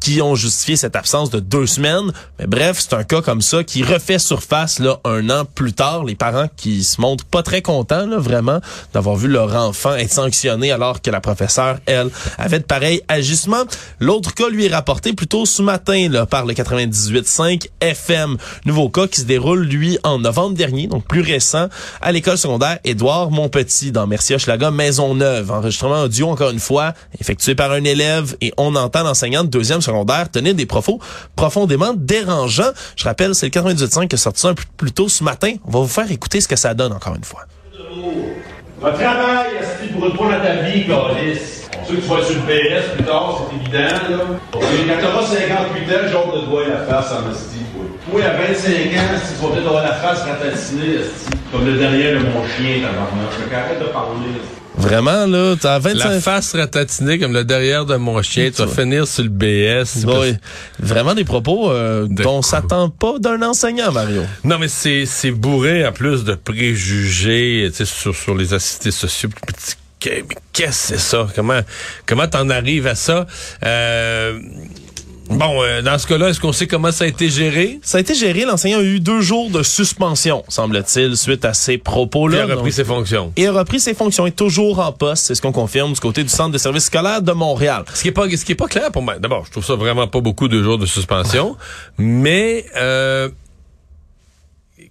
qui 0.01 0.21
ont 0.21 0.35
justifié 0.35 0.75
cette 0.75 0.97
absence 0.97 1.29
de 1.29 1.39
deux 1.39 1.67
semaines. 1.67 2.11
Mais 2.39 2.47
bref, 2.47 2.79
c'est 2.81 2.95
un 2.95 3.03
cas 3.03 3.21
comme 3.21 3.41
ça 3.41 3.63
qui 3.63 3.83
refait 3.83 4.19
surface 4.19 4.79
là 4.79 4.99
un 5.05 5.29
an 5.29 5.45
plus 5.45 5.73
tard. 5.73 6.03
Les 6.03 6.15
parents 6.15 6.47
qui 6.57 6.83
se 6.83 6.99
montrent 6.99 7.23
pas 7.23 7.43
très 7.43 7.61
contents, 7.61 8.07
là, 8.07 8.17
vraiment, 8.17 8.59
d'avoir 8.93 9.15
vu 9.15 9.27
leur 9.27 9.55
enfant 9.55 9.93
être 9.95 10.11
sanctionné 10.11 10.71
alors 10.71 11.01
que 11.01 11.11
la 11.11 11.21
professeure, 11.21 11.77
elle, 11.85 12.09
avait 12.37 12.59
de 12.59 12.65
pareils 12.65 13.01
agissements. 13.07 13.63
L'autre 13.99 14.33
cas 14.33 14.49
lui 14.49 14.65
est 14.65 14.73
rapporté 14.73 15.13
plutôt 15.13 15.45
ce 15.45 15.61
matin 15.61 16.09
là, 16.09 16.25
par 16.25 16.45
le 16.45 16.53
98.5 16.53 17.67
FM. 17.79 18.37
Nouveau 18.65 18.89
cas 18.89 19.05
qui 19.05 19.21
se 19.21 19.25
déroule, 19.25 19.61
lui, 19.61 19.99
en 20.03 20.17
novembre 20.17 20.55
dernier, 20.55 20.87
donc 20.87 21.05
plus 21.05 21.21
récent, 21.21 21.69
à 22.01 22.11
l'école 22.11 22.39
secondaire 22.39 22.79
Édouard 22.83 23.29
Montpetit 23.29 23.91
dans 23.91 24.07
Mercier-Hochelaga, 24.07 24.71
Maisonneuve. 24.71 25.51
Enregistrement 25.51 26.01
audio, 26.01 26.29
encore 26.29 26.49
une 26.49 26.59
fois, 26.59 26.93
effectué 27.19 27.53
par 27.53 27.71
un 27.71 27.83
élève 27.83 28.35
et 28.41 28.51
on 28.57 28.75
entend 28.75 29.03
l'enseignante 29.03 29.45
de 29.45 29.51
deuxième 29.51 29.81
secondaire 29.81 29.90
tenir 30.31 30.55
des 30.55 30.65
propos 30.65 30.99
profondément 31.35 31.93
dérangeants. 31.95 32.71
Je 32.95 33.03
rappelle, 33.03 33.35
c'est 33.35 33.47
le 33.47 33.51
98.5 33.51 34.07
qui 34.07 34.15
a 34.15 34.17
sorti 34.17 34.41
ça 34.41 34.49
un 34.49 34.53
peu 34.53 34.63
plus 34.77 34.91
tôt 34.91 35.09
ce 35.09 35.23
matin. 35.23 35.53
On 35.65 35.71
va 35.71 35.79
vous 35.79 35.87
faire 35.87 36.11
écouter 36.11 36.41
ce 36.41 36.47
que 36.47 36.55
ça 36.55 36.73
donne 36.73 36.93
encore 36.93 37.15
une 37.15 37.23
fois. 37.23 37.41
Votre 38.79 38.97
travail, 38.97 39.49
qu'il 39.81 39.93
brûle 39.97 40.13
pas 40.13 40.23
dans 40.23 40.43
ta 40.43 40.55
vie, 40.63 40.87
Calis? 40.87 41.39
On 41.79 41.85
sait 41.85 41.95
que 41.95 42.01
tu 42.01 42.13
être 42.13 42.25
sur 42.25 42.35
le 42.35 42.41
PS 42.41 42.95
plus 42.95 43.03
tard, 43.03 43.41
c'est 43.49 43.55
évident, 43.55 43.79
là. 43.79 44.25
Quand 44.51 44.59
t'auras 45.01 45.25
58 45.25 45.41
ans, 45.41 45.99
j'ai 46.09 46.15
hâte 46.15 46.35
de 46.35 46.41
te 46.41 46.45
voir 46.49 46.67
la 46.67 46.77
face 46.85 47.11
en 47.11 47.31
esti, 47.31 47.59
Toi, 48.09 48.23
à 48.23 48.33
25 48.35 48.47
ans, 48.47 49.19
si 49.23 49.35
tu 49.35 49.41
vas 49.41 49.53
peut-être 49.53 49.67
avoir 49.67 49.83
la 49.83 49.93
face 49.93 50.21
ratatinée. 50.21 51.01
Comme 51.51 51.65
le 51.65 51.77
derrière 51.77 52.19
de 52.19 52.25
mon 52.25 52.43
chien, 52.47 52.81
tabarnak. 52.81 53.31
Fait 53.31 53.49
qu'arrête 53.49 53.79
de 53.79 53.85
parler. 53.85 54.41
Vraiment, 54.75 55.27
là, 55.27 55.55
t'as 55.59 55.77
25 55.79 56.09
La 56.09 56.19
face 56.19 56.55
ratatinée 56.55 57.19
comme 57.19 57.33
le 57.33 57.43
derrière 57.43 57.85
de 57.85 57.97
mon 57.97 58.21
chien, 58.21 58.49
tu 58.49 58.63
vas 58.63 58.67
finir 58.67 59.05
sur 59.05 59.23
le 59.23 59.29
BS. 59.29 60.05
Oui. 60.05 60.35
Vraiment 60.79 61.13
des 61.13 61.25
propos 61.25 61.69
euh, 61.69 62.07
dont 62.09 62.37
on 62.37 62.41
s'attend 62.41 62.89
pas 62.89 63.19
d'un 63.19 63.41
enseignant, 63.43 63.91
Mario. 63.91 64.23
Non, 64.43 64.57
mais 64.57 64.69
c'est, 64.69 65.05
c'est 65.05 65.31
bourré 65.31 65.85
en 65.85 65.91
plus 65.91 66.23
de 66.23 66.33
préjugés 66.33 67.67
tu 67.69 67.77
sais, 67.77 67.85
sur, 67.85 68.15
sur 68.15 68.35
les 68.35 68.53
assistés 68.53 68.91
sociaux. 68.91 69.29
Mais 69.45 69.53
qu'est-ce 69.99 70.23
que 70.53 70.73
c'est 70.73 70.97
ça? 70.97 71.27
Comment 71.35 71.61
comment 72.05 72.27
t'en 72.27 72.49
arrives 72.49 72.87
à 72.87 72.95
ça? 72.95 73.27
Euh, 73.63 74.39
bon, 75.31 75.61
euh, 75.63 75.81
dans 75.81 75.97
ce 75.97 76.05
cas-là, 76.07 76.29
est-ce 76.29 76.39
qu'on 76.39 76.51
sait 76.53 76.67
comment 76.67 76.91
ça 76.91 77.05
a 77.05 77.07
été 77.07 77.29
géré? 77.29 77.79
Ça 77.81 77.97
a 77.97 78.01
été 78.01 78.13
géré. 78.15 78.45
L'enseignant 78.45 78.79
a 78.79 78.83
eu 78.83 78.99
deux 78.99 79.21
jours 79.21 79.49
de 79.49 79.63
suspension, 79.63 80.43
semble-t-il, 80.47 81.15
suite 81.17 81.45
à 81.45 81.53
ces 81.53 81.77
propos-là. 81.77 82.37
Il 82.45 82.51
a 82.51 82.55
repris 82.55 82.63
Donc- 82.69 82.73
ses 82.73 82.83
fonctions. 82.83 83.33
Et 83.37 83.47
a 83.47 83.51
repris 83.51 83.79
ses 83.79 83.93
fonctions. 83.93 84.25
est 84.27 84.31
toujours 84.35 84.79
en 84.79 84.91
poste. 84.91 85.25
C'est 85.25 85.35
ce 85.35 85.41
qu'on 85.41 85.51
confirme 85.51 85.93
du 85.93 85.99
côté 85.99 86.23
du 86.23 86.29
Centre 86.29 86.51
de 86.51 86.57
services 86.57 86.85
scolaires 86.85 87.21
de 87.21 87.31
Montréal. 87.31 87.83
Ce 87.93 88.01
qui 88.01 88.09
est 88.09 88.11
pas, 88.11 88.29
ce 88.29 88.43
qui 88.45 88.51
est 88.51 88.55
pas 88.55 88.67
clair 88.67 88.91
pour 88.91 89.01
moi. 89.01 89.15
D'abord, 89.19 89.45
je 89.45 89.51
trouve 89.51 89.65
ça 89.65 89.75
vraiment 89.75 90.07
pas 90.07 90.19
beaucoup 90.21 90.47
de 90.47 90.61
jours 90.61 90.77
de 90.77 90.85
suspension, 90.85 91.55
mais 91.97 92.65
euh, 92.77 93.29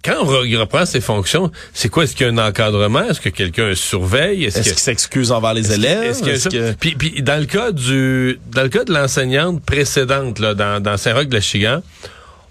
quand 0.03 0.15
on 0.21 0.25
reprend 0.25 0.85
ses 0.85 1.01
fonctions, 1.01 1.51
c'est 1.73 1.89
quoi? 1.89 2.03
Est-ce 2.03 2.15
qu'il 2.15 2.25
y 2.25 2.29
a 2.29 2.33
un 2.33 2.37
encadrement? 2.37 3.03
Est-ce 3.03 3.19
que 3.21 3.29
quelqu'un 3.29 3.73
surveille? 3.75 4.45
Est-ce 4.45 4.61
qu'il 4.61 4.73
s'excuse 4.73 5.31
envers 5.31 5.53
les 5.53 5.71
élèves? 5.71 6.11
Est-ce 6.27 6.49
que- 6.49 6.71
Puis, 6.73 6.95
puis 6.95 7.21
dans 7.21 7.39
le 7.39 7.45
cas 7.45 7.71
du 7.71 8.39
dans 8.51 8.63
le 8.63 8.69
cas 8.69 8.83
de 8.83 8.93
l'enseignante 8.93 9.63
précédente 9.63 10.39
là, 10.39 10.53
dans, 10.53 10.81
dans 10.81 10.97
Saint-Roch 10.97 11.27
de 11.27 11.35
la 11.35 11.41
Chigan, 11.41 11.81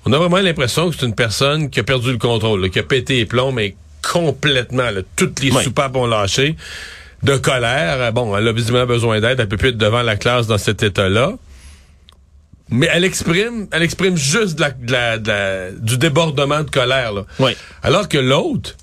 on 0.06 0.12
a 0.12 0.18
vraiment 0.18 0.38
l'impression 0.38 0.88
que 0.90 0.96
c'est 0.98 1.06
une 1.06 1.14
personne 1.14 1.70
qui 1.70 1.80
a 1.80 1.82
perdu 1.82 2.12
le 2.12 2.18
contrôle, 2.18 2.62
là, 2.62 2.68
qui 2.68 2.78
a 2.78 2.82
pété 2.82 3.16
les 3.16 3.26
plombs, 3.26 3.52
mais 3.52 3.74
complètement. 4.12 4.90
là. 4.90 5.00
toutes 5.16 5.40
les 5.40 5.50
Oui. 5.52 5.62
soupapes 5.64 5.94
ont 5.96 6.06
lâché. 6.06 6.56
De 7.22 7.36
colère, 7.36 7.96
euh, 8.00 8.10
bon, 8.12 8.34
elle 8.34 8.48
a 8.48 8.52
visiblement 8.52 8.86
besoin 8.86 9.20
d'aide, 9.20 9.38
elle 9.40 9.48
peut 9.48 9.58
plus 9.58 9.68
être 9.70 9.76
devant 9.76 10.00
la 10.02 10.16
classe 10.16 10.46
dans 10.46 10.56
cet 10.56 10.82
état-là. 10.82 11.34
Mais 12.70 12.88
elle 12.92 13.04
exprime, 13.04 13.66
elle 13.72 13.82
exprime 13.82 14.16
juste 14.16 14.56
de 14.56 14.60
la, 14.62 14.70
de 14.70 14.92
la- 14.92 15.18
de 15.18 15.28
la- 15.28 15.70
du 15.72 15.98
débordement 15.98 16.62
de 16.62 16.70
colère. 16.70 17.12
Là. 17.12 17.24
Oui. 17.38 17.52
Alors 17.82 18.08
que 18.08 18.18
l'autre, 18.18 18.76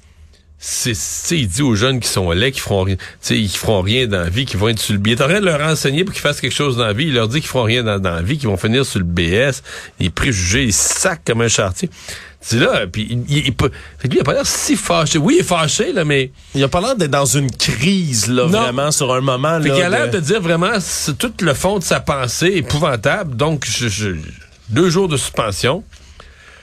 c'est, 0.60 0.94
il 1.32 1.48
dit 1.48 1.62
aux 1.62 1.76
jeunes 1.76 2.00
qui 2.00 2.08
sont 2.08 2.32
laids, 2.32 2.52
qui 2.52 2.60
feront 2.60 2.82
rien, 2.84 2.96
tu 2.96 3.04
sais, 3.22 3.38
ils 3.38 3.48
feront 3.50 3.82
rien 3.82 4.08
dans 4.08 4.20
la 4.22 4.30
vie, 4.30 4.46
qui 4.46 4.58
vont 4.58 4.68
être 4.70 4.80
sur 4.80 4.94
le 4.94 5.00
billet. 5.00 5.16
Il 5.16 5.20
est 5.22 5.24
en 5.24 5.28
train 5.30 5.40
de 5.40 5.46
leur 5.46 5.62
enseigner 5.62 6.04
pour 6.04 6.14
qu'ils 6.14 6.22
fassent 6.24 6.42
quelque 6.42 6.54
chose 6.56 6.78
dans 6.78 6.86
la 6.86 6.94
vie. 6.94 7.06
Il 7.06 7.14
leur 7.14 7.28
dit 7.28 7.40
qu'ils 7.42 7.50
feront 7.50 7.64
rien 7.64 7.84
dans, 7.84 8.00
dans 8.00 8.12
la 8.16 8.22
vie, 8.24 8.38
qu'ils 8.40 8.48
vont 8.50 8.58
finir 8.58 8.86
sur 8.86 9.00
le 9.00 9.06
BS. 9.06 9.62
Les 10.00 10.10
préjugés, 10.10 10.64
ils 10.64 10.74
sacent 10.74 11.20
comme 11.26 11.42
un 11.42 11.48
chartier. 11.48 11.90
C'est 12.50 12.60
là, 12.60 12.88
puis 12.88 13.06
il, 13.10 13.26
il, 13.40 13.44
fait 13.44 14.08
lui, 14.08 14.16
il 14.16 14.22
a 14.22 14.24
pas 14.24 14.32
l'air 14.32 14.48
si 14.48 14.78
fâché. 14.78 15.18
Oui, 15.18 15.36
il 15.38 15.40
est 15.42 15.44
fâché, 15.44 15.92
là, 15.92 16.06
mais 16.06 16.32
Il 16.56 16.64
a 16.64 16.70
pas 16.70 16.80
l'air 16.80 16.96
d'être 16.96 17.12
dans 17.12 17.26
une 17.26 17.52
crise, 17.52 18.30
là, 18.30 18.44
Non. 18.44 18.62
vraiment, 18.62 18.90
sur 18.90 19.14
un 19.14 19.20
moment. 19.20 19.62
fait 19.62 19.68
là, 19.68 19.76
qu'il 19.76 19.84
a 19.84 19.90
l'air 19.90 20.08
de- 20.10 20.14
de 20.18 20.20
dire 20.22 20.40
vraiment, 20.42 20.72
c'est 20.80 21.18
tout 21.18 21.34
le 21.42 21.54
fond 21.54 21.78
de 21.80 21.84
sa 21.84 22.00
pensée 22.00 22.54
épouvantable. 22.56 23.36
Donc, 23.36 23.66
je, 23.70 23.90
je- 23.90 24.16
deux 24.70 24.90
jours 24.90 25.10
de 25.10 25.18
suspension. 25.18 25.84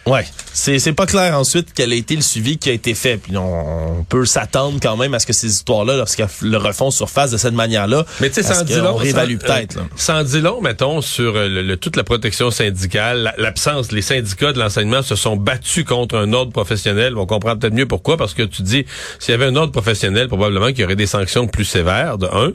Ouais, 0.06 0.26
c'est 0.52 0.78
c'est 0.78 0.92
pas 0.92 1.06
clair 1.06 1.38
ensuite 1.38 1.68
quel 1.74 1.90
a 1.90 1.94
été 1.94 2.14
le 2.14 2.20
suivi 2.20 2.58
qui 2.58 2.68
a 2.68 2.74
été 2.74 2.92
fait. 2.94 3.16
Puis 3.16 3.36
on, 3.38 4.00
on 4.00 4.04
peut 4.04 4.26
s'attendre 4.26 4.78
quand 4.82 4.98
même 4.98 5.14
à 5.14 5.18
ce 5.18 5.24
que 5.26 5.32
ces 5.32 5.46
histoires-là, 5.48 5.96
lorsqu'elles 5.96 6.28
le 6.42 6.58
refont 6.58 6.90
surface 6.90 7.30
de 7.30 7.38
cette 7.38 7.54
manière-là, 7.54 8.04
Mais 8.20 8.28
tu 8.28 8.34
sais, 8.34 8.42
sans 8.42 8.62
dit 8.64 8.74
long, 8.74 8.96
réévalue 8.96 9.38
sans- 9.40 9.46
peut-être. 9.46 9.76
euh, 9.78 9.80
là? 9.80 9.86
sans 9.96 10.22
dit 10.22 10.42
long, 10.42 10.60
mettons, 10.60 11.00
sur 11.00 11.34
euh, 11.36 11.48
le, 11.48 11.62
le- 11.62 11.76
toute 11.78 11.96
la 11.96 12.04
protection 12.04 12.50
syndicale, 12.50 13.22
la- 13.22 13.34
l'absence, 13.38 13.92
les 13.92 14.02
syndicats 14.02 14.52
de 14.52 14.58
l'enseignement 14.58 15.00
se 15.02 15.16
sont 15.16 15.36
battus 15.36 15.84
contre 15.86 16.16
un 16.18 16.34
ordre 16.34 16.52
professionnel. 16.52 17.16
On 17.16 17.24
comprend 17.24 17.56
peut-être 17.56 17.72
mieux 17.74 17.86
pourquoi, 17.88 18.18
parce 18.18 18.34
que 18.34 18.42
tu 18.42 18.60
dis, 18.62 18.84
s'il 19.18 19.32
y 19.32 19.34
avait 19.34 19.46
un 19.46 19.56
ordre 19.56 19.72
professionnel, 19.72 20.28
probablement 20.28 20.68
qu'il 20.68 20.80
y 20.80 20.84
aurait 20.84 20.96
des 20.96 21.06
sanctions 21.06 21.46
plus 21.46 21.64
sévères, 21.64 22.18
de 22.18 22.26
un, 22.26 22.52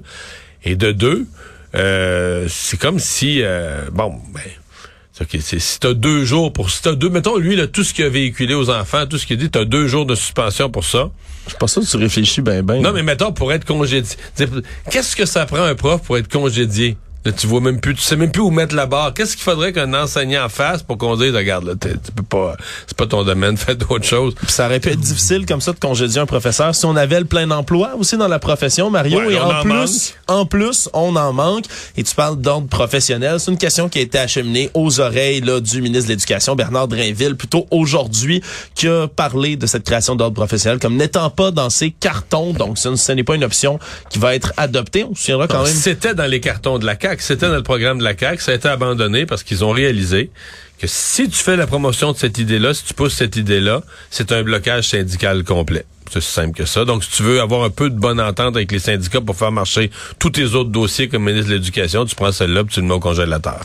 et 0.63 0.75
de 0.75 0.91
deux, 0.91 1.25
euh, 1.75 2.45
c'est 2.47 2.77
comme 2.77 2.99
si, 2.99 3.41
euh, 3.41 3.85
bon, 3.91 4.13
ben, 4.33 4.41
c'est 5.19 5.35
ok, 5.35 5.41
c'est- 5.41 5.59
si 5.59 5.79
t'as 5.79 5.93
deux 5.93 6.23
jours 6.25 6.53
pour, 6.53 6.69
si 6.69 6.81
t'as 6.81 6.93
deux, 6.95 7.09
mettons, 7.09 7.37
lui, 7.37 7.55
là, 7.55 7.67
tout 7.67 7.83
ce 7.83 7.93
qu'il 7.93 8.05
a 8.05 8.09
véhiculé 8.09 8.53
aux 8.53 8.69
enfants, 8.69 9.05
tout 9.05 9.17
ce 9.17 9.25
qu'il 9.25 9.37
dit, 9.37 9.49
t'as 9.49 9.65
deux 9.65 9.87
jours 9.87 10.05
de 10.05 10.15
suspension 10.15 10.69
pour 10.69 10.85
ça. 10.85 11.09
Je 11.47 11.55
sûr 11.67 11.81
que 11.81 11.87
tu 11.87 11.97
réfléchis 11.97 12.41
bien, 12.41 12.61
bien. 12.63 12.79
Non, 12.81 12.91
mais 12.93 13.03
mettons, 13.03 13.31
pour 13.31 13.51
être 13.51 13.65
congédié. 13.65 14.15
Qu'est-ce 14.91 15.15
que 15.15 15.25
ça 15.25 15.45
prend 15.45 15.63
un 15.63 15.75
prof 15.75 16.01
pour 16.01 16.17
être 16.17 16.27
congédié? 16.31 16.95
Là, 17.25 17.33
tu 17.33 17.47
vois 17.47 17.59
même 17.59 17.81
plus, 17.81 17.95
tu 17.95 18.01
sais 18.01 18.15
même 18.15 18.31
plus 18.31 18.41
où 18.41 18.49
mettre 18.49 18.73
la 18.75 18.85
barre. 18.85 19.13
Qu'est-ce 19.13 19.35
qu'il 19.35 19.43
faudrait 19.43 19.73
qu'un 19.73 19.93
enseignant 19.93 20.47
fasse 20.47 20.83
pour 20.83 20.97
qu'on 20.97 21.17
dise, 21.17 21.35
regarde, 21.35 21.65
là, 21.65 21.73
tu 21.81 22.11
peux 22.15 22.23
pas, 22.23 22.55
c'est 22.87 22.95
pas 22.95 23.07
ton 23.07 23.25
domaine, 23.25 23.57
fais 23.57 23.75
d'autres 23.75 24.05
choses. 24.05 24.35
Ça 24.47 24.67
aurait 24.67 24.79
pu 24.79 24.89
être 24.89 24.99
difficile 25.01 25.45
comme 25.45 25.59
ça 25.59 25.73
de 25.73 25.79
congédier 25.79 26.21
un 26.21 26.25
professeur 26.25 26.73
si 26.73 26.85
on 26.85 26.95
avait 26.95 27.19
le 27.19 27.25
plein 27.25 27.51
emploi 27.51 27.91
aussi 27.97 28.15
dans 28.15 28.29
la 28.29 28.39
profession, 28.39 28.89
Mario. 28.89 29.19
Ouais, 29.19 29.33
et 29.33 29.39
on 29.39 29.43
en 29.43 29.59
en 29.59 29.61
plus, 29.63 29.69
manque. 29.73 29.89
en 30.27 30.45
plus, 30.45 30.89
on 30.93 31.15
en 31.17 31.33
manque. 31.33 31.65
Et 31.97 32.03
tu 32.03 32.15
parles 32.15 32.39
d'ordre 32.39 32.67
professionnel. 32.67 33.37
C'est 33.39 33.51
une 33.51 33.57
question 33.57 33.89
qui 33.89 33.99
a 33.99 34.01
été 34.01 34.17
acheminée 34.17 34.69
aux 34.73 35.01
oreilles 35.01 35.41
là, 35.41 35.59
du 35.59 35.81
ministre 35.81 36.07
de 36.07 36.13
l'Éducation, 36.13 36.55
Bernard 36.55 36.87
Drainville, 36.87 37.35
plutôt 37.35 37.67
aujourd'hui, 37.69 38.41
qui 38.75 38.87
a 38.87 39.07
parlé 39.07 39.57
de 39.57 39.67
cette 39.67 39.83
création 39.83 40.15
d'ordre 40.15 40.35
professionnel 40.35 40.79
comme 40.79 40.95
n'étant 40.95 41.29
pas 41.29 41.51
dans 41.51 41.69
ses 41.69 41.91
cartons. 41.91 42.53
Donc, 42.53 42.77
ce, 42.77 42.95
ce 42.95 43.11
n'est 43.11 43.25
pas 43.25 43.35
une 43.35 43.43
option 43.43 43.77
qui 44.09 44.19
va 44.19 44.35
être 44.35 44.53
adoptée. 44.55 45.03
On 45.03 45.13
se 45.15 45.23
souviendra 45.23 45.47
quand 45.47 45.63
même. 45.63 45.73
C'était 45.73 46.13
dans 46.15 46.25
les 46.27 46.39
cartons 46.39 46.79
de 46.79 46.85
la 46.85 46.95
C'était 47.17 47.47
dans 47.47 47.55
le 47.55 47.63
programme 47.63 47.99
de 47.99 48.03
la 48.03 48.17
CAQ, 48.17 48.41
ça 48.41 48.51
a 48.51 48.55
été 48.55 48.67
abandonné 48.67 49.25
parce 49.25 49.43
qu'ils 49.43 49.63
ont 49.63 49.71
réalisé 49.71 50.29
que 50.79 50.87
si 50.87 51.29
tu 51.29 51.37
fais 51.37 51.57
la 51.57 51.67
promotion 51.67 52.11
de 52.11 52.17
cette 52.17 52.37
idée-là, 52.37 52.73
si 52.73 52.85
tu 52.85 52.93
pousses 52.93 53.15
cette 53.15 53.35
idée-là, 53.35 53.81
c'est 54.09 54.31
un 54.31 54.43
blocage 54.43 54.89
syndical 54.89 55.43
complet. 55.43 55.85
C'est 56.09 56.17
aussi 56.17 56.31
simple 56.31 56.57
que 56.57 56.65
ça. 56.65 56.85
Donc, 56.85 57.03
si 57.03 57.11
tu 57.11 57.23
veux 57.23 57.41
avoir 57.41 57.63
un 57.63 57.69
peu 57.69 57.89
de 57.89 57.99
bonne 57.99 58.19
entente 58.19 58.55
avec 58.55 58.71
les 58.71 58.79
syndicats 58.79 59.21
pour 59.21 59.35
faire 59.35 59.51
marcher 59.51 59.91
tous 60.17 60.31
tes 60.31 60.45
autres 60.55 60.71
dossiers 60.71 61.07
comme 61.07 61.23
ministre 61.23 61.49
de 61.49 61.55
l'Éducation, 61.55 62.05
tu 62.05 62.15
prends 62.15 62.31
celle-là 62.31 62.63
puis 62.63 62.73
tu 62.73 62.81
le 62.81 62.87
mets 62.87 62.93
au 62.93 62.99
congélateur. 62.99 63.63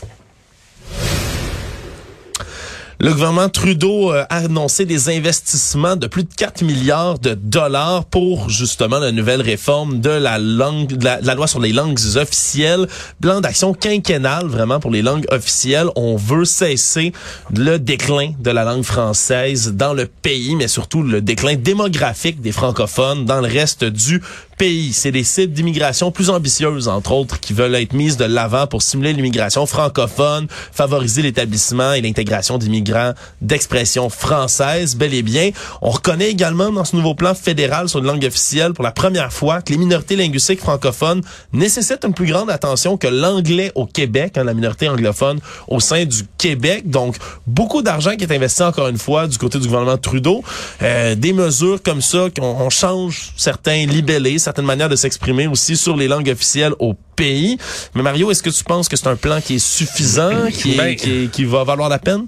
Le 3.05 3.13
gouvernement 3.13 3.49
Trudeau 3.49 4.11
euh, 4.11 4.25
a 4.31 4.37
annoncé 4.37 4.83
des 4.83 5.15
investissements 5.15 5.95
de 5.95 6.07
plus 6.07 6.23
de 6.23 6.33
4 6.35 6.63
milliards 6.63 7.19
de 7.19 7.35
dollars 7.35 8.05
pour 8.05 8.49
justement 8.49 8.97
la 8.97 9.11
nouvelle 9.11 9.43
réforme 9.43 9.99
de 9.99 10.09
la 10.09 10.39
langue, 10.39 10.87
de 10.87 11.05
la, 11.05 11.35
loi 11.35 11.45
sur 11.45 11.59
les 11.59 11.71
langues 11.71 11.99
officielles. 12.15 12.87
Plan 13.21 13.41
d'action 13.41 13.75
quinquennal 13.75 14.47
vraiment 14.47 14.79
pour 14.79 14.89
les 14.89 15.03
langues 15.03 15.27
officielles. 15.29 15.89
On 15.95 16.15
veut 16.15 16.45
cesser 16.45 17.13
le 17.55 17.77
déclin 17.77 18.31
de 18.39 18.49
la 18.49 18.63
langue 18.63 18.81
française 18.81 19.73
dans 19.73 19.93
le 19.93 20.07
pays, 20.07 20.55
mais 20.55 20.67
surtout 20.67 21.03
le 21.03 21.21
déclin 21.21 21.57
démographique 21.57 22.41
des 22.41 22.51
francophones 22.51 23.25
dans 23.25 23.39
le 23.39 23.47
reste 23.47 23.83
du 23.83 24.23
pays. 24.57 24.93
C'est 24.93 25.11
des 25.11 25.23
cibles 25.23 25.53
d'immigration 25.53 26.11
plus 26.11 26.29
ambitieuses, 26.29 26.87
entre 26.87 27.11
autres, 27.11 27.39
qui 27.39 27.53
veulent 27.53 27.75
être 27.75 27.93
mises 27.93 28.17
de 28.17 28.25
l'avant 28.25 28.67
pour 28.67 28.81
stimuler 28.81 29.13
l'immigration 29.13 29.65
francophone, 29.65 30.47
favoriser 30.71 31.21
l'établissement 31.21 31.93
et 31.93 32.01
l'intégration 32.01 32.57
d'immigrants 32.57 33.13
d'expression 33.41 34.09
française, 34.09 34.95
bel 34.95 35.13
et 35.13 35.23
bien. 35.23 35.51
On 35.81 35.89
reconnaît 35.89 36.29
également 36.29 36.71
dans 36.71 36.85
ce 36.85 36.95
nouveau 36.95 37.15
plan 37.15 37.35
fédéral 37.35 37.89
sur 37.89 37.99
une 37.99 38.05
langue 38.05 38.25
officielle 38.25 38.73
pour 38.73 38.83
la 38.83 38.91
première 38.91 39.31
fois 39.31 39.61
que 39.61 39.71
les 39.71 39.77
minorités 39.77 40.15
linguistiques 40.15 40.59
francophones 40.59 41.21
nécessitent 41.53 42.05
une 42.05 42.13
plus 42.13 42.27
grande 42.27 42.49
attention 42.49 42.97
que 42.97 43.07
l'anglais 43.07 43.71
au 43.75 43.85
Québec, 43.85 44.37
hein, 44.37 44.43
la 44.43 44.53
minorité 44.53 44.89
anglophone 44.89 45.39
au 45.67 45.79
sein 45.79 46.05
du 46.05 46.23
Québec. 46.37 46.89
Donc, 46.89 47.15
beaucoup 47.47 47.81
d'argent 47.81 48.15
qui 48.15 48.23
est 48.23 48.33
investi 48.33 48.63
encore 48.63 48.87
une 48.87 48.97
fois 48.97 49.27
du 49.27 49.37
côté 49.37 49.59
du 49.59 49.67
gouvernement 49.67 49.97
Trudeau. 49.97 50.43
Euh, 50.81 51.15
des 51.15 51.33
mesures 51.33 51.81
comme 51.81 52.01
ça, 52.01 52.27
qu'on 52.35 52.45
on 52.45 52.69
change 52.69 53.31
certains 53.35 53.85
libellés, 53.85 54.39
certaines 54.45 54.65
manières 54.65 54.89
de 54.89 54.95
s'exprimer 54.95 55.47
aussi 55.47 55.75
sur 55.75 55.97
les 55.97 56.07
langues 56.07 56.29
officielles 56.29 56.73
au 56.79 56.93
pays. 57.15 57.57
Mais 57.93 58.01
Mario, 58.01 58.31
est-ce 58.31 58.41
que 58.43 58.49
tu 58.49 58.63
penses 58.63 58.87
que 58.87 58.95
c'est 58.95 59.07
un 59.07 59.15
plan 59.15 59.41
qui 59.41 59.55
est 59.55 59.59
suffisant, 59.59 60.47
qui, 60.51 60.73
est- 60.73 60.77
Ben, 60.77 60.95
qui, 60.95 61.23
est- 61.25 61.27
qui 61.31 61.43
va 61.45 61.63
valoir 61.63 61.89
la 61.89 61.99
peine? 61.99 62.27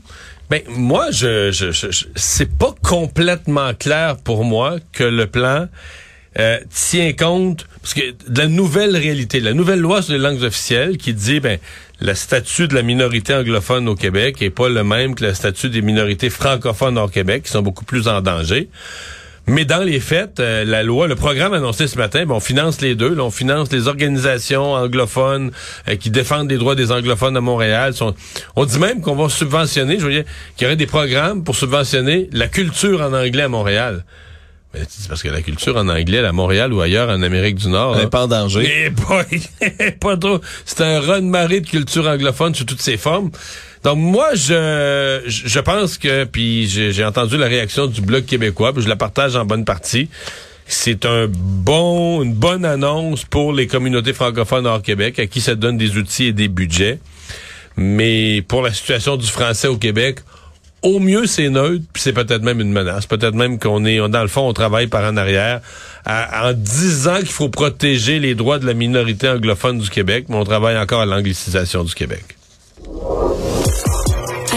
Ben 0.50 0.62
moi, 0.70 1.12
je, 1.12 1.52
je, 1.52 1.72
je- 1.72 1.92
je- 1.92 2.06
c'est 2.16 2.58
pas 2.58 2.74
complètement 2.84 3.74
clair 3.74 4.18
pour 4.24 4.44
moi 4.46 4.78
que 4.94 5.04
le 5.04 5.28
plan 5.28 5.68
euh, 6.40 6.60
tient 6.74 7.14
compte 7.14 7.66
parce 7.82 7.94
que 7.96 8.12
de 8.30 8.40
la 8.42 8.48
nouvelle 8.48 8.96
réalité, 8.96 9.40
la 9.40 9.54
nouvelle 9.54 9.80
loi 9.80 10.02
sur 10.04 10.14
les 10.14 10.20
langues 10.20 10.44
officielles 10.44 10.98
qui 10.98 11.14
dit 11.14 11.40
ben 11.40 11.58
le 12.00 12.14
statut 12.14 12.68
de 12.68 12.76
la 12.76 12.84
minorité 12.84 13.34
anglophone 13.34 13.88
au 13.90 13.96
Québec 13.96 14.40
est 14.42 14.52
pas 14.52 14.70
le 14.70 14.84
même 14.84 15.16
que 15.16 15.26
le 15.26 15.34
statut 15.34 15.70
des 15.70 15.82
minorités 15.82 16.30
francophones 16.30 16.98
au 17.00 17.08
Québec 17.08 17.44
qui 17.44 17.52
sont 17.52 17.64
beaucoup 17.64 17.86
plus 17.86 18.08
en 18.08 18.22
danger. 18.22 18.70
Mais 19.50 19.64
dans 19.64 19.82
les 19.82 20.02
faits, 20.02 20.42
euh, 20.42 20.66
la 20.66 20.84
loi, 20.84 21.08
le 21.08 21.16
programme 21.16 21.54
annoncé 21.54 21.88
ce 21.88 21.98
matin, 21.98 22.26
ben, 22.26 22.36
on 22.36 22.40
finance 22.42 22.82
les 22.82 22.96
deux. 22.96 23.14
là. 23.16 23.24
on 23.24 23.32
finance 23.32 23.72
les 23.72 23.88
organisations 23.88 24.74
anglophones 24.74 25.52
euh, 25.88 25.96
qui 25.96 26.10
défendent 26.10 26.50
les 26.50 26.58
droits 26.58 26.76
des 26.76 26.92
anglophones 26.92 27.38
à 27.38 27.42
Montréal. 27.42 27.94
Sont- 27.94 28.14
on 28.58 28.66
dit 28.66 28.78
même 28.78 29.02
qu'on 29.02 29.16
va 29.16 29.30
subventionner, 29.30 30.00
je 30.00 30.06
veux 30.06 30.12
dire, 30.12 30.26
qu'il 30.58 30.66
y 30.66 30.68
aurait 30.68 30.76
des 30.76 30.86
programmes 30.86 31.46
pour 31.46 31.56
subventionner 31.56 32.30
la 32.34 32.48
culture 32.48 33.02
en 33.02 33.14
anglais 33.14 33.44
à 33.44 33.48
Montréal. 33.48 34.04
Mais 34.74 34.82
c'est 34.90 35.08
parce 35.08 35.24
que 35.24 35.30
la 35.30 35.42
culture 35.42 35.78
en 35.78 35.88
anglais 35.88 36.20
à 36.20 36.34
Montréal 36.34 36.74
ou 36.74 36.82
ailleurs 36.82 37.10
en 37.10 37.22
Amérique 37.22 37.56
du 37.56 37.70
Nord. 37.70 37.94
Elle 37.94 38.00
là, 38.02 38.08
est 38.08 38.10
pas 38.10 38.26
en 38.26 38.28
danger. 38.28 38.92
pas 40.02 40.18
trop. 40.18 40.42
C'est 40.66 40.82
un 40.82 41.00
raz-de-marée 41.00 41.62
de 41.62 41.68
culture 41.68 42.06
anglophone 42.06 42.54
sous 42.54 42.66
toutes 42.66 42.82
ses 42.82 42.98
formes. 42.98 43.32
Donc 43.88 44.00
moi, 44.00 44.36
je 44.36 45.22
je 45.28 45.60
pense 45.60 45.98
que, 45.98 46.26
puis 46.26 46.68
j'ai 46.68 47.06
entendu 47.06 47.38
la 47.38 47.48
réaction 47.48 47.88
du 47.88 48.02
Bloc 48.02 48.26
québécois, 48.26 48.74
puis 48.74 48.84
je 48.84 48.90
la 48.90 48.98
partage 48.98 49.38
en 49.38 49.46
bonne 49.46 49.64
partie. 49.64 50.10
C'est 50.66 51.06
un 51.06 51.28
bon, 51.30 52.22
une 52.22 52.34
bonne 52.34 52.66
annonce 52.66 53.24
pour 53.24 53.54
les 53.54 53.66
communautés 53.66 54.12
francophones 54.12 54.68
hors 54.68 54.82
Québec, 54.82 55.20
à 55.20 55.26
qui 55.26 55.40
ça 55.40 55.56
donne 55.56 55.78
des 55.78 55.96
outils 55.96 56.26
et 56.26 56.34
des 56.34 56.50
budgets. 56.50 57.00
Mais 57.78 58.42
pour 58.46 58.62
la 58.62 58.74
situation 58.74 59.16
du 59.16 59.26
français 59.26 59.70
au 59.70 59.78
Québec, 59.78 60.20
au 60.82 61.00
mieux, 61.00 61.26
c'est 61.26 61.48
neutre, 61.48 61.86
puis 61.94 62.04
c'est 62.04 62.12
peut-être 62.12 62.44
même 62.44 62.60
une 62.60 62.74
menace. 62.74 63.06
Peut-être 63.06 63.36
même 63.36 63.58
qu'on 63.58 63.86
est, 63.86 64.06
dans 64.10 64.22
le 64.22 64.28
fond, 64.28 64.50
on 64.50 64.54
travaille 64.54 64.88
par 64.88 65.06
en 65.10 65.16
arrière 65.16 65.62
à- 66.04 66.50
en 66.50 66.52
disant 66.52 67.20
qu'il 67.20 67.28
faut 67.28 67.48
protéger 67.48 68.20
les 68.20 68.36
droits 68.36 68.60
de 68.60 68.66
la 68.66 68.74
minorité 68.74 69.30
anglophone 69.30 69.80
du 69.80 69.90
Québec, 69.90 70.26
mais 70.28 70.36
on 70.36 70.44
travaille 70.44 70.78
encore 70.78 71.00
à 71.00 71.06
l'anglicisation 71.06 71.86
du 71.86 71.96
Québec. 71.96 72.37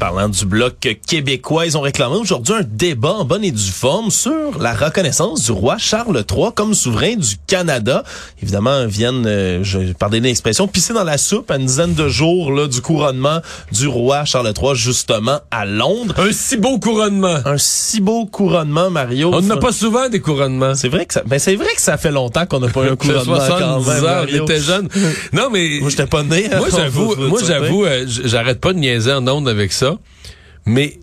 Parlant 0.00 0.30
du 0.30 0.46
bloc 0.46 0.96
québécois, 1.06 1.66
ils 1.66 1.76
ont 1.76 1.82
réclamé 1.82 2.16
aujourd'hui 2.16 2.54
un 2.54 2.62
débat 2.62 3.12
en 3.12 3.26
bonne 3.26 3.44
et 3.44 3.50
due 3.50 3.70
forme 3.70 4.10
sur 4.10 4.58
la 4.58 4.72
reconnaissance 4.72 5.44
du 5.44 5.52
roi 5.52 5.76
Charles 5.76 6.24
III 6.28 6.46
comme 6.54 6.72
souverain 6.72 7.16
du 7.16 7.36
Canada. 7.46 8.02
Évidemment, 8.42 8.86
viennent, 8.86 9.26
euh, 9.26 9.62
je 9.62 9.92
pardonnez 9.92 10.28
l'expression, 10.28 10.66
pisser 10.68 10.94
dans 10.94 11.04
la 11.04 11.18
soupe 11.18 11.50
à 11.50 11.56
une 11.56 11.66
dizaine 11.66 11.92
de 11.92 12.08
jours 12.08 12.50
là, 12.50 12.66
du 12.66 12.80
couronnement 12.80 13.40
du 13.72 13.88
roi 13.88 14.24
Charles 14.24 14.50
III, 14.58 14.74
justement 14.74 15.40
à 15.50 15.66
Londres. 15.66 16.14
Un 16.16 16.32
si 16.32 16.56
beau 16.56 16.78
couronnement. 16.78 17.36
Un 17.44 17.58
si 17.58 18.00
beau 18.00 18.24
couronnement, 18.24 18.88
Mario. 18.88 19.30
On 19.34 19.42
n'a 19.42 19.58
pas 19.58 19.72
souvent 19.72 20.08
des 20.08 20.20
couronnements. 20.20 20.74
C'est 20.76 20.88
vrai 20.88 21.04
que 21.04 21.12
ça, 21.12 21.22
ben 21.26 21.38
c'est 21.38 21.56
vrai 21.56 21.74
que 21.76 21.82
ça 21.82 21.98
fait 21.98 22.10
longtemps 22.10 22.46
qu'on 22.46 22.60
n'a 22.60 22.68
pas 22.68 22.84
eu 22.84 22.88
un 22.88 22.96
couronnement 22.96 23.36
quand 23.36 23.82
70 23.82 23.86
même, 23.86 24.04
ans, 24.04 24.22
on 24.22 24.44
était 24.44 24.60
jeunes. 24.60 24.88
Non, 25.34 25.50
mais... 25.52 25.78
Moi, 25.82 25.90
j'étais 25.90 26.06
pas 26.06 26.22
né. 26.22 26.48
hein, 26.50 26.56
Moi, 26.56 26.68
j'avoue, 26.74 27.14
moi, 27.16 27.40
j'avoue, 27.46 27.84
euh, 27.84 28.06
j'arrête 28.06 28.60
pas 28.60 28.72
de 28.72 28.78
niaiser 28.78 29.12
en 29.12 29.28
ondes 29.28 29.48
avec 29.48 29.72
ça. 29.74 29.89
Mais 30.66 30.98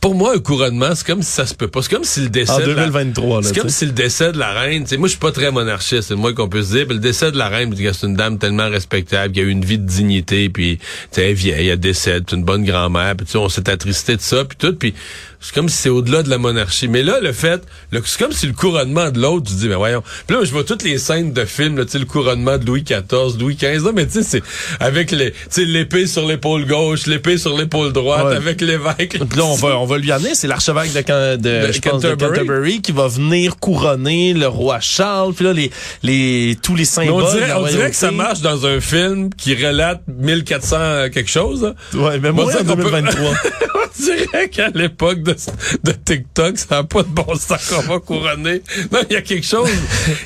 pour 0.00 0.14
moi, 0.14 0.34
un 0.34 0.38
couronnement, 0.38 0.94
c'est 0.94 1.06
comme 1.06 1.22
si 1.22 1.30
ça 1.30 1.46
se 1.46 1.54
peut 1.54 1.68
pas. 1.68 1.80
C'est 1.80 1.90
comme 1.90 2.04
si 2.04 2.20
le 2.20 2.28
décès 2.28 2.52
En 2.52 2.58
de 2.58 2.64
la- 2.72 2.74
2023, 2.74 3.40
là, 3.40 3.48
C'est 3.48 3.58
comme 3.58 3.70
si 3.70 3.86
le 3.86 3.92
décès 3.92 4.32
de 4.32 4.38
la 4.38 4.52
reine, 4.52 4.82
tu 4.82 4.90
sais, 4.90 4.96
moi, 4.98 5.08
je 5.08 5.12
suis 5.12 5.18
pas 5.18 5.32
très 5.32 5.50
monarchiste, 5.50 6.02
c'est 6.08 6.14
le 6.14 6.20
moins 6.20 6.34
qu'on 6.34 6.48
peut 6.50 6.62
se 6.62 6.72
dire, 6.76 6.84
mais 6.86 6.92
le 6.94 7.00
décès 7.00 7.32
de 7.32 7.38
la 7.38 7.48
reine, 7.48 7.74
c'est 7.74 8.06
une 8.06 8.14
dame 8.14 8.38
tellement 8.38 8.68
respectable, 8.68 9.32
qui 9.32 9.40
a 9.40 9.44
eu 9.44 9.48
une 9.48 9.64
vie 9.64 9.78
de 9.78 9.86
dignité, 9.86 10.50
puis, 10.50 10.78
elle 11.16 11.22
est 11.22 11.32
vieille, 11.32 11.68
elle 11.68 11.80
décède, 11.80 12.24
c'est 12.28 12.36
une 12.36 12.44
bonne 12.44 12.64
grand-mère, 12.66 13.16
puis 13.16 13.24
tu 13.24 13.32
sais, 13.32 13.38
on 13.38 13.48
s'est 13.48 13.70
attristé 13.70 14.16
de 14.16 14.20
ça, 14.20 14.44
puis 14.44 14.58
tout, 14.58 14.74
puis 14.74 14.92
C'est 15.46 15.54
comme 15.54 15.68
si 15.68 15.76
c'est 15.76 15.88
au-delà 15.90 16.22
de 16.22 16.30
la 16.30 16.38
monarchie. 16.38 16.88
Mais 16.88 17.02
là, 17.02 17.20
le 17.20 17.32
fait, 17.34 17.60
c'est 17.92 18.18
comme 18.18 18.32
si 18.32 18.46
le 18.46 18.54
couronnement 18.54 19.10
de 19.10 19.20
l'autre, 19.20 19.46
tu 19.50 19.54
dis, 19.54 19.68
mais 19.68 19.74
voyons. 19.74 20.02
Puis 20.26 20.34
là, 20.36 20.42
je 20.44 20.50
vois 20.50 20.64
toutes 20.64 20.82
les 20.84 20.96
scènes 20.96 21.34
de 21.34 21.44
films, 21.44 21.76
là, 21.76 21.84
tu 21.84 21.90
sais, 21.92 21.98
le 21.98 22.06
couronnement 22.06 22.56
de 22.56 22.64
Louis 22.64 22.82
XIV, 22.82 23.38
Louis 23.38 23.54
XV, 23.54 23.84
là, 23.84 23.90
mais 23.94 24.06
tu 24.06 24.12
sais, 24.14 24.22
c'est 24.22 24.42
avec 24.80 25.10
les, 25.10 25.32
tu 25.32 25.38
sais, 25.50 25.64
l'épée 25.66 26.06
sur 26.06 26.26
l'épaule 26.26 26.64
gauche, 26.66 27.06
l'épée 27.06 27.36
sur 27.36 27.54
l'épaule 27.56 27.92
droite, 27.92 28.24
Ouais. 28.26 28.36
avec 28.36 28.62
l'évêque. 28.62 29.18
Puis 29.28 29.38
là, 29.38 29.44
on 29.44 29.54
va, 29.54 29.78
on 29.78 29.84
va 29.84 29.98
lui 29.98 30.10
amener, 30.12 30.34
c'est 30.34 30.46
l'archevêque 30.46 30.94
de, 30.94 31.00
Can- 31.02 31.36
de, 31.36 31.66
De 31.66 31.72
je 31.72 31.80
pense, 31.80 32.00
de 32.02 32.14
Canterbury. 32.14 32.80
Qui 32.80 32.92
va 32.92 33.08
venir 33.08 33.56
couronner 33.58 34.32
le 34.32 34.46
roi 34.48 34.80
Charles. 34.80 35.34
Puis 35.34 35.44
là, 35.44 35.52
les, 35.52 35.70
les, 36.02 36.56
tous 36.62 36.74
les 36.74 36.80
Mais 36.80 36.84
symboles. 36.86 37.22
on 37.22 37.32
dirait, 37.32 37.52
on 37.52 37.66
dirait 37.66 37.90
que 37.90 37.96
ça 37.96 38.10
marche 38.10 38.40
dans 38.40 38.64
un 38.64 38.80
film 38.80 39.28
qui 39.34 39.54
relate 39.54 40.00
1400 40.08 41.10
quelque 41.12 41.30
chose. 41.30 41.62
là. 41.62 41.74
Ouais, 42.00 42.18
mais 42.18 42.30
On 42.30 42.32
moi, 42.34 42.52
peut- 42.52 42.64
2023. 42.64 43.30
on 43.30 43.34
dirait 43.98 44.48
qu'à 44.48 44.68
l'époque 44.70 45.22
de, 45.22 45.34
TikTok, 45.92 46.58
ça 46.58 46.76
n'a 46.76 46.84
pas 46.84 47.02
de 47.02 47.08
bon 47.08 47.34
sens 47.36 47.68
qu'on 47.68 47.82
va 47.82 47.98
couronner. 47.98 48.62
Non, 48.92 49.00
il 49.08 49.14
y 49.14 49.16
a 49.16 49.22
quelque 49.22 49.46
chose, 49.46 49.70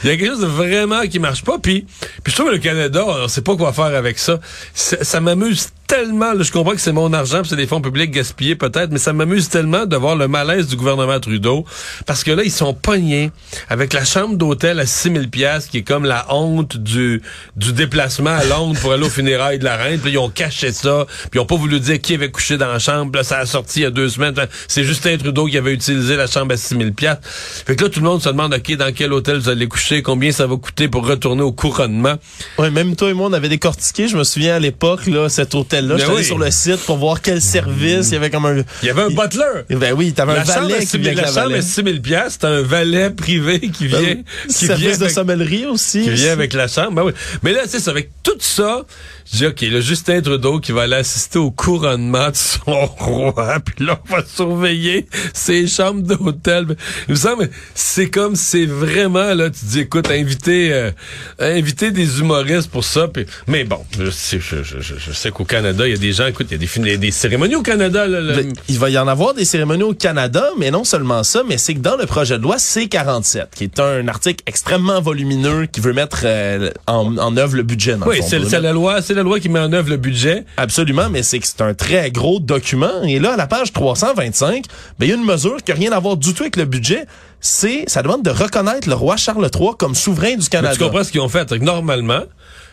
il 0.03 0.11
y 0.11 0.13
a 0.13 0.17
quelque 0.17 0.31
chose 0.31 0.41
de 0.41 0.47
vraiment 0.47 1.03
qui 1.03 1.19
marche 1.19 1.45
pas. 1.45 1.59
Puis, 1.59 1.87
puis 2.23 2.33
je 2.33 2.35
trouve 2.35 2.49
que 2.49 2.55
le 2.55 2.59
Canada, 2.59 3.05
on 3.07 3.29
sait 3.29 3.43
pas 3.43 3.57
quoi 3.57 3.73
faire 3.73 3.85
avec. 3.85 4.19
Ça, 4.19 4.41
ça 4.75 5.21
m'amuse 5.21 5.69
tellement, 5.89 6.35
là, 6.35 6.43
je 6.43 6.53
comprends 6.53 6.75
que 6.75 6.81
c'est 6.81 6.93
mon 6.93 7.13
argent, 7.15 7.43
c'est 7.45 7.57
des 7.57 7.67
fonds 7.67 7.81
publics 7.81 8.11
gaspillés 8.11 8.55
peut-être, 8.55 8.91
mais 8.93 8.99
ça 8.99 9.15
m'amuse 9.15 9.49
tellement 9.49 9.87
de 9.87 9.97
voir 9.97 10.17
le 10.17 10.29
malaise 10.29 10.69
du 10.69 10.77
gouvernement 10.77 11.19
Trudeau, 11.19 11.65
parce 12.07 12.23
que 12.23 12.31
là, 12.31 12.45
ils 12.45 12.53
sont 12.53 12.75
pognés 12.75 13.33
avec 13.71 13.95
la 13.95 14.05
chambre 14.05 14.37
d'hôtel 14.37 14.79
à 14.81 14.87
6000 14.87 15.31
pièces 15.31 15.67
qui 15.67 15.79
est 15.79 15.83
comme 15.83 16.05
la 16.05 16.27
honte 16.33 16.77
du, 16.77 17.23
du 17.57 17.73
déplacement 17.73 18.31
à 18.31 18.45
Londres 18.45 18.79
pour 18.81 18.93
aller 18.93 19.07
au 19.07 19.11
funérailles 19.11 19.59
de 19.59 19.65
la 19.65 19.77
reine, 19.77 19.99
puis 19.99 20.13
ils 20.13 20.19
ont 20.19 20.29
caché 20.29 20.73
ça, 20.73 21.07
puis 21.31 21.39
ils 21.39 21.41
ont 21.41 21.47
pas 21.47 21.57
voulu 21.57 21.81
dire 21.81 22.01
qui 22.01 22.15
avait 22.15 22.31
couché 22.31 22.59
dans 22.59 22.69
la 22.69 22.79
chambre, 22.79 23.17
là, 23.17 23.25
ça 23.25 23.39
a 23.39 23.47
sorti 23.47 23.81
il 23.81 23.83
y 23.85 23.87
a 23.87 23.91
deux 23.91 24.11
semaines, 24.11 24.35
c'est 24.69 24.85
Justin 24.85 25.17
Trudeau 25.17 25.47
qui 25.47 25.57
avait 25.57 25.73
utilisé 25.73 26.17
la 26.17 26.27
chambre 26.27 26.53
à 26.53 26.59
6000 26.59 26.93
pièces. 26.93 27.17
Fait 27.23 27.77
que 27.77 27.85
là, 27.85 27.91
tout 27.91 28.01
le 28.01 28.07
monde 28.07 28.23
se 28.23 28.29
demande, 28.29 28.53
OK, 28.53 28.77
dans 28.77 28.93
quel 28.93 29.11
hôtel 29.15 29.39
vous 29.39 29.49
allez 29.49 29.67
coucher, 29.67 30.03
combien 30.03 30.33
ça 30.33 30.47
va 30.47 30.57
coûter 30.57 30.89
pour 30.89 31.07
retourner 31.07 31.43
au 31.43 31.53
couronnement? 31.53 32.17
Ouais, 32.59 32.71
même 32.71 32.95
toi 32.95 33.09
et 33.09 33.15
moi, 33.15 33.29
on 33.29 33.33
avait 33.33 33.49
décortiqué, 33.49 34.07
je 34.07 34.19
me 34.19 34.25
souviens 34.25 34.57
à 34.57 34.59
l'époque, 34.59 35.07
là, 35.07 35.31
cet 35.31 35.55
hôtel-là. 35.87 35.95
Ben 35.95 35.99
J'étais 36.01 36.11
allé 36.11 36.21
oui. 36.21 36.25
sur 36.27 36.39
le 36.39 36.51
site 36.51 36.85
pour 36.87 36.97
voir 36.99 37.21
quel 37.23 37.41
service. 37.41 38.09
Il 38.09 38.15
y 38.15 38.17
avait 38.17 38.31
comme 38.31 38.47
un. 38.47 38.57
Il 38.83 38.87
y 38.87 38.91
avait 38.91 39.03
un 39.03 39.09
butler. 39.09 39.63
Ben 39.71 39.93
oui, 39.97 40.13
t'avais 40.13 40.33
un 40.39 40.45
valet 40.45 40.81
6 40.81 40.87
qui 40.87 40.91
000 40.91 41.03
vient 41.03 41.15
la 41.15 41.23
la 41.23 41.43
chambre 41.43 41.55
à 41.57 41.63
6 41.63 41.83
000 41.85 41.99
piastres, 42.01 42.39
c'est 42.41 42.47
un 42.47 42.63
valet 42.63 43.11
privé 43.11 43.61
qui 43.61 43.87
vient, 43.87 44.01
Ben, 44.01 44.25
qui 44.49 44.53
service 44.55 44.87
vient 44.87 44.97
de 44.99 45.03
avec, 45.05 45.11
sommellerie 45.15 45.67
aussi. 45.67 46.03
qui 46.03 46.11
vient 46.11 46.33
avec 46.33 46.53
la 46.53 46.69
chambre. 46.69 46.93
Ben 46.93 47.03
oui. 47.05 47.13
Mais 47.43 47.53
là, 47.53 47.63
c'est 47.67 47.87
avec 47.89 48.11
tout 48.23 48.33
ça, 48.41 48.85
je 49.31 49.37
dis, 49.39 49.47
OK, 49.47 49.61
le 49.63 49.81
Justin 49.81 50.21
Trudeau 50.21 50.59
qui 50.61 50.73
va 50.73 50.83
aller 50.83 50.97
assister 50.97 51.39
au 51.39 51.51
couronnement 51.51 52.31
de 52.31 52.37
son 52.37 52.87
roi, 52.99 53.59
puis 53.65 53.85
là, 53.85 54.01
on 54.09 54.15
va 54.17 54.23
surveiller 54.25 55.07
ses 55.35 55.67
chambres 55.67 56.03
d'hôtel. 56.03 56.77
Il 57.09 57.13
me 57.13 57.17
semble, 57.17 57.51
c'est 57.75 58.09
comme, 58.11 58.37
c'est 58.37 58.67
vraiment, 58.67 59.35
là, 59.35 59.51
tu 59.51 59.65
dis, 59.67 59.81
écoute, 59.81 60.11
inviter, 60.11 60.73
euh, 60.73 60.91
inviter 61.39 61.91
des 61.91 62.21
humoristes 62.21 62.71
pour 62.71 62.85
ça, 62.85 63.09
puis- 63.09 63.27
mais 63.47 63.65
bon, 63.65 63.85
je 63.99 64.07
je, 64.07 64.39
je, 64.39 64.81
je, 64.81 64.95
je 64.99 65.13
sais 65.13 65.31
qu'au 65.31 65.45
Canada, 65.45 65.68
il 65.73 65.91
y 65.91 65.95
a 65.95 65.97
des 65.97 66.13
gens, 66.13 66.27
écoute, 66.27 66.47
il 66.51 66.63
y 66.63 66.93
a 66.93 66.97
des, 66.97 67.11
cérémonies 67.11 67.55
au 67.55 67.63
Canada, 67.63 68.07
là, 68.07 68.21
là. 68.21 68.35
Il 68.69 68.79
va 68.79 68.91
y 68.91 68.99
en 68.99 69.09
avoir 69.09 69.35
des 69.35 69.45
cérémonies 69.45 69.83
au 69.83 69.95
Canada, 69.95 70.51
mais 70.59 70.71
non 70.71 70.85
seulement 70.85 71.23
ça, 71.23 71.43
mais 71.47 71.59
c'est 71.59 71.75
que 71.75 71.81
dans 71.81 71.97
le 71.97 72.07
projet 72.07 72.39
de 72.39 72.43
loi 72.43 72.59
C-47, 72.59 73.47
qui 73.55 73.65
est 73.65 73.81
un 73.81 74.07
article 74.09 74.43
extrêmement 74.47 75.01
volumineux 75.01 75.67
qui 75.67 75.81
veut 75.81 75.93
mettre 75.93 76.21
euh, 76.25 76.71
en, 76.87 77.17
en 77.17 77.37
œuvre 77.37 77.57
le 77.57 77.63
budget. 77.63 77.97
Dans 77.97 78.07
Oui, 78.07 78.21
c'est 78.27 78.39
la 78.61 78.73
loi, 78.73 79.03
c'est 79.03 79.15
la 79.15 79.23
loi 79.23 79.41
qui 79.41 79.49
met 79.49 79.61
en 79.61 79.73
œuvre 79.73 79.91
le 79.91 79.97
budget. 79.97 80.45
Absolument, 80.57 81.09
mais 81.11 81.23
c'est 81.23 81.39
que 81.39 81.47
c'est 81.47 81.63
un 81.63 81.75
très 81.75 82.11
gros 82.11 82.41
document. 82.41 83.03
Et 83.05 83.19
là, 83.19 83.35
à 83.35 83.37
la 83.37 83.47
page 83.47 83.73
325, 83.73 84.65
ben, 84.99 85.07
il 85.07 85.09
y 85.09 85.13
a 85.13 85.17
une 85.17 85.25
mesure 85.25 85.57
qui 85.63 85.73
n'a 85.73 85.77
rien 85.79 85.93
à 85.93 85.99
voir 85.99 86.17
du 86.17 86.35
tout 86.35 86.43
avec 86.43 86.57
le 86.57 86.65
budget. 86.65 87.07
C'est, 87.41 87.85
ça 87.87 88.03
demande 88.03 88.25
de 88.25 88.31
reconnaître 88.31 88.89
le 88.89 88.95
roi 88.95 89.17
Charles 89.17 89.49
III 89.55 89.71
comme 89.79 89.95
souverain 89.95 90.33
du 90.33 90.39
Mais 90.39 90.47
Canada. 90.51 90.75
tu 90.75 90.83
comprends 90.83 91.05
ce 91.05 91.13
qu'ils 91.13 91.21
ont 91.21 91.29
fait? 91.29 91.51
Normalement, 91.53 92.23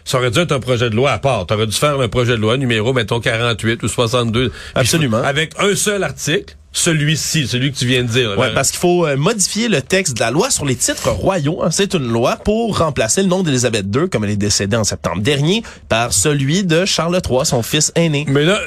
ça 0.06 0.20
aurait 0.20 0.32
dû 0.32 0.40
être 0.40 0.52
un 0.52 0.60
projet 0.60 0.90
de 0.90 0.96
loi 0.96 1.12
à 1.12 1.18
part. 1.18 1.46
T'aurais 1.48 1.68
dû 1.68 1.76
faire 1.76 2.00
un 2.00 2.08
projet 2.08 2.34
de 2.34 2.42
loi 2.42 2.58
numéro, 2.58 2.94
mettons, 2.94 3.20
48 3.20 3.84
ou 3.84 3.88
62. 3.88 4.50
Puis 4.50 4.60
Absolument. 4.76 5.18
Avec 5.18 5.54
un 5.60 5.76
seul 5.76 6.04
article, 6.04 6.56
celui-ci, 6.72 7.48
celui 7.48 7.72
que 7.72 7.78
tu 7.78 7.88
viens 7.88 8.04
de 8.04 8.10
dire. 8.10 8.38
Ouais, 8.38 8.54
parce 8.54 8.70
qu'il 8.70 8.80
faut 8.80 9.08
euh, 9.08 9.16
modifier 9.16 9.70
le 9.70 9.82
texte 9.82 10.16
de 10.16 10.20
la 10.20 10.30
loi 10.30 10.52
sur 10.52 10.66
les 10.66 10.76
titres 10.76 11.10
royaux. 11.10 11.64
hein. 11.64 11.72
C'est 11.72 11.94
une 11.94 12.08
loi 12.08 12.36
pour 12.36 12.78
remplacer 12.78 13.24
le 13.24 13.30
nom 13.30 13.44
d'Élisabeth 13.44 13.86
II, 13.96 14.10
comme 14.10 14.26
elle 14.26 14.32
est 14.32 14.36
décédée 14.36 14.76
en 14.76 14.84
septembre 14.84 15.22
dernier, 15.22 15.64
par 15.90 16.14
celui 16.14 16.64
de 16.66 16.86
Charles 16.86 17.20
III, 17.28 17.46
son 17.46 17.64
fils 17.64 17.92
aîné. 17.96 18.26
Mais 18.28 18.44
là, 18.44 18.60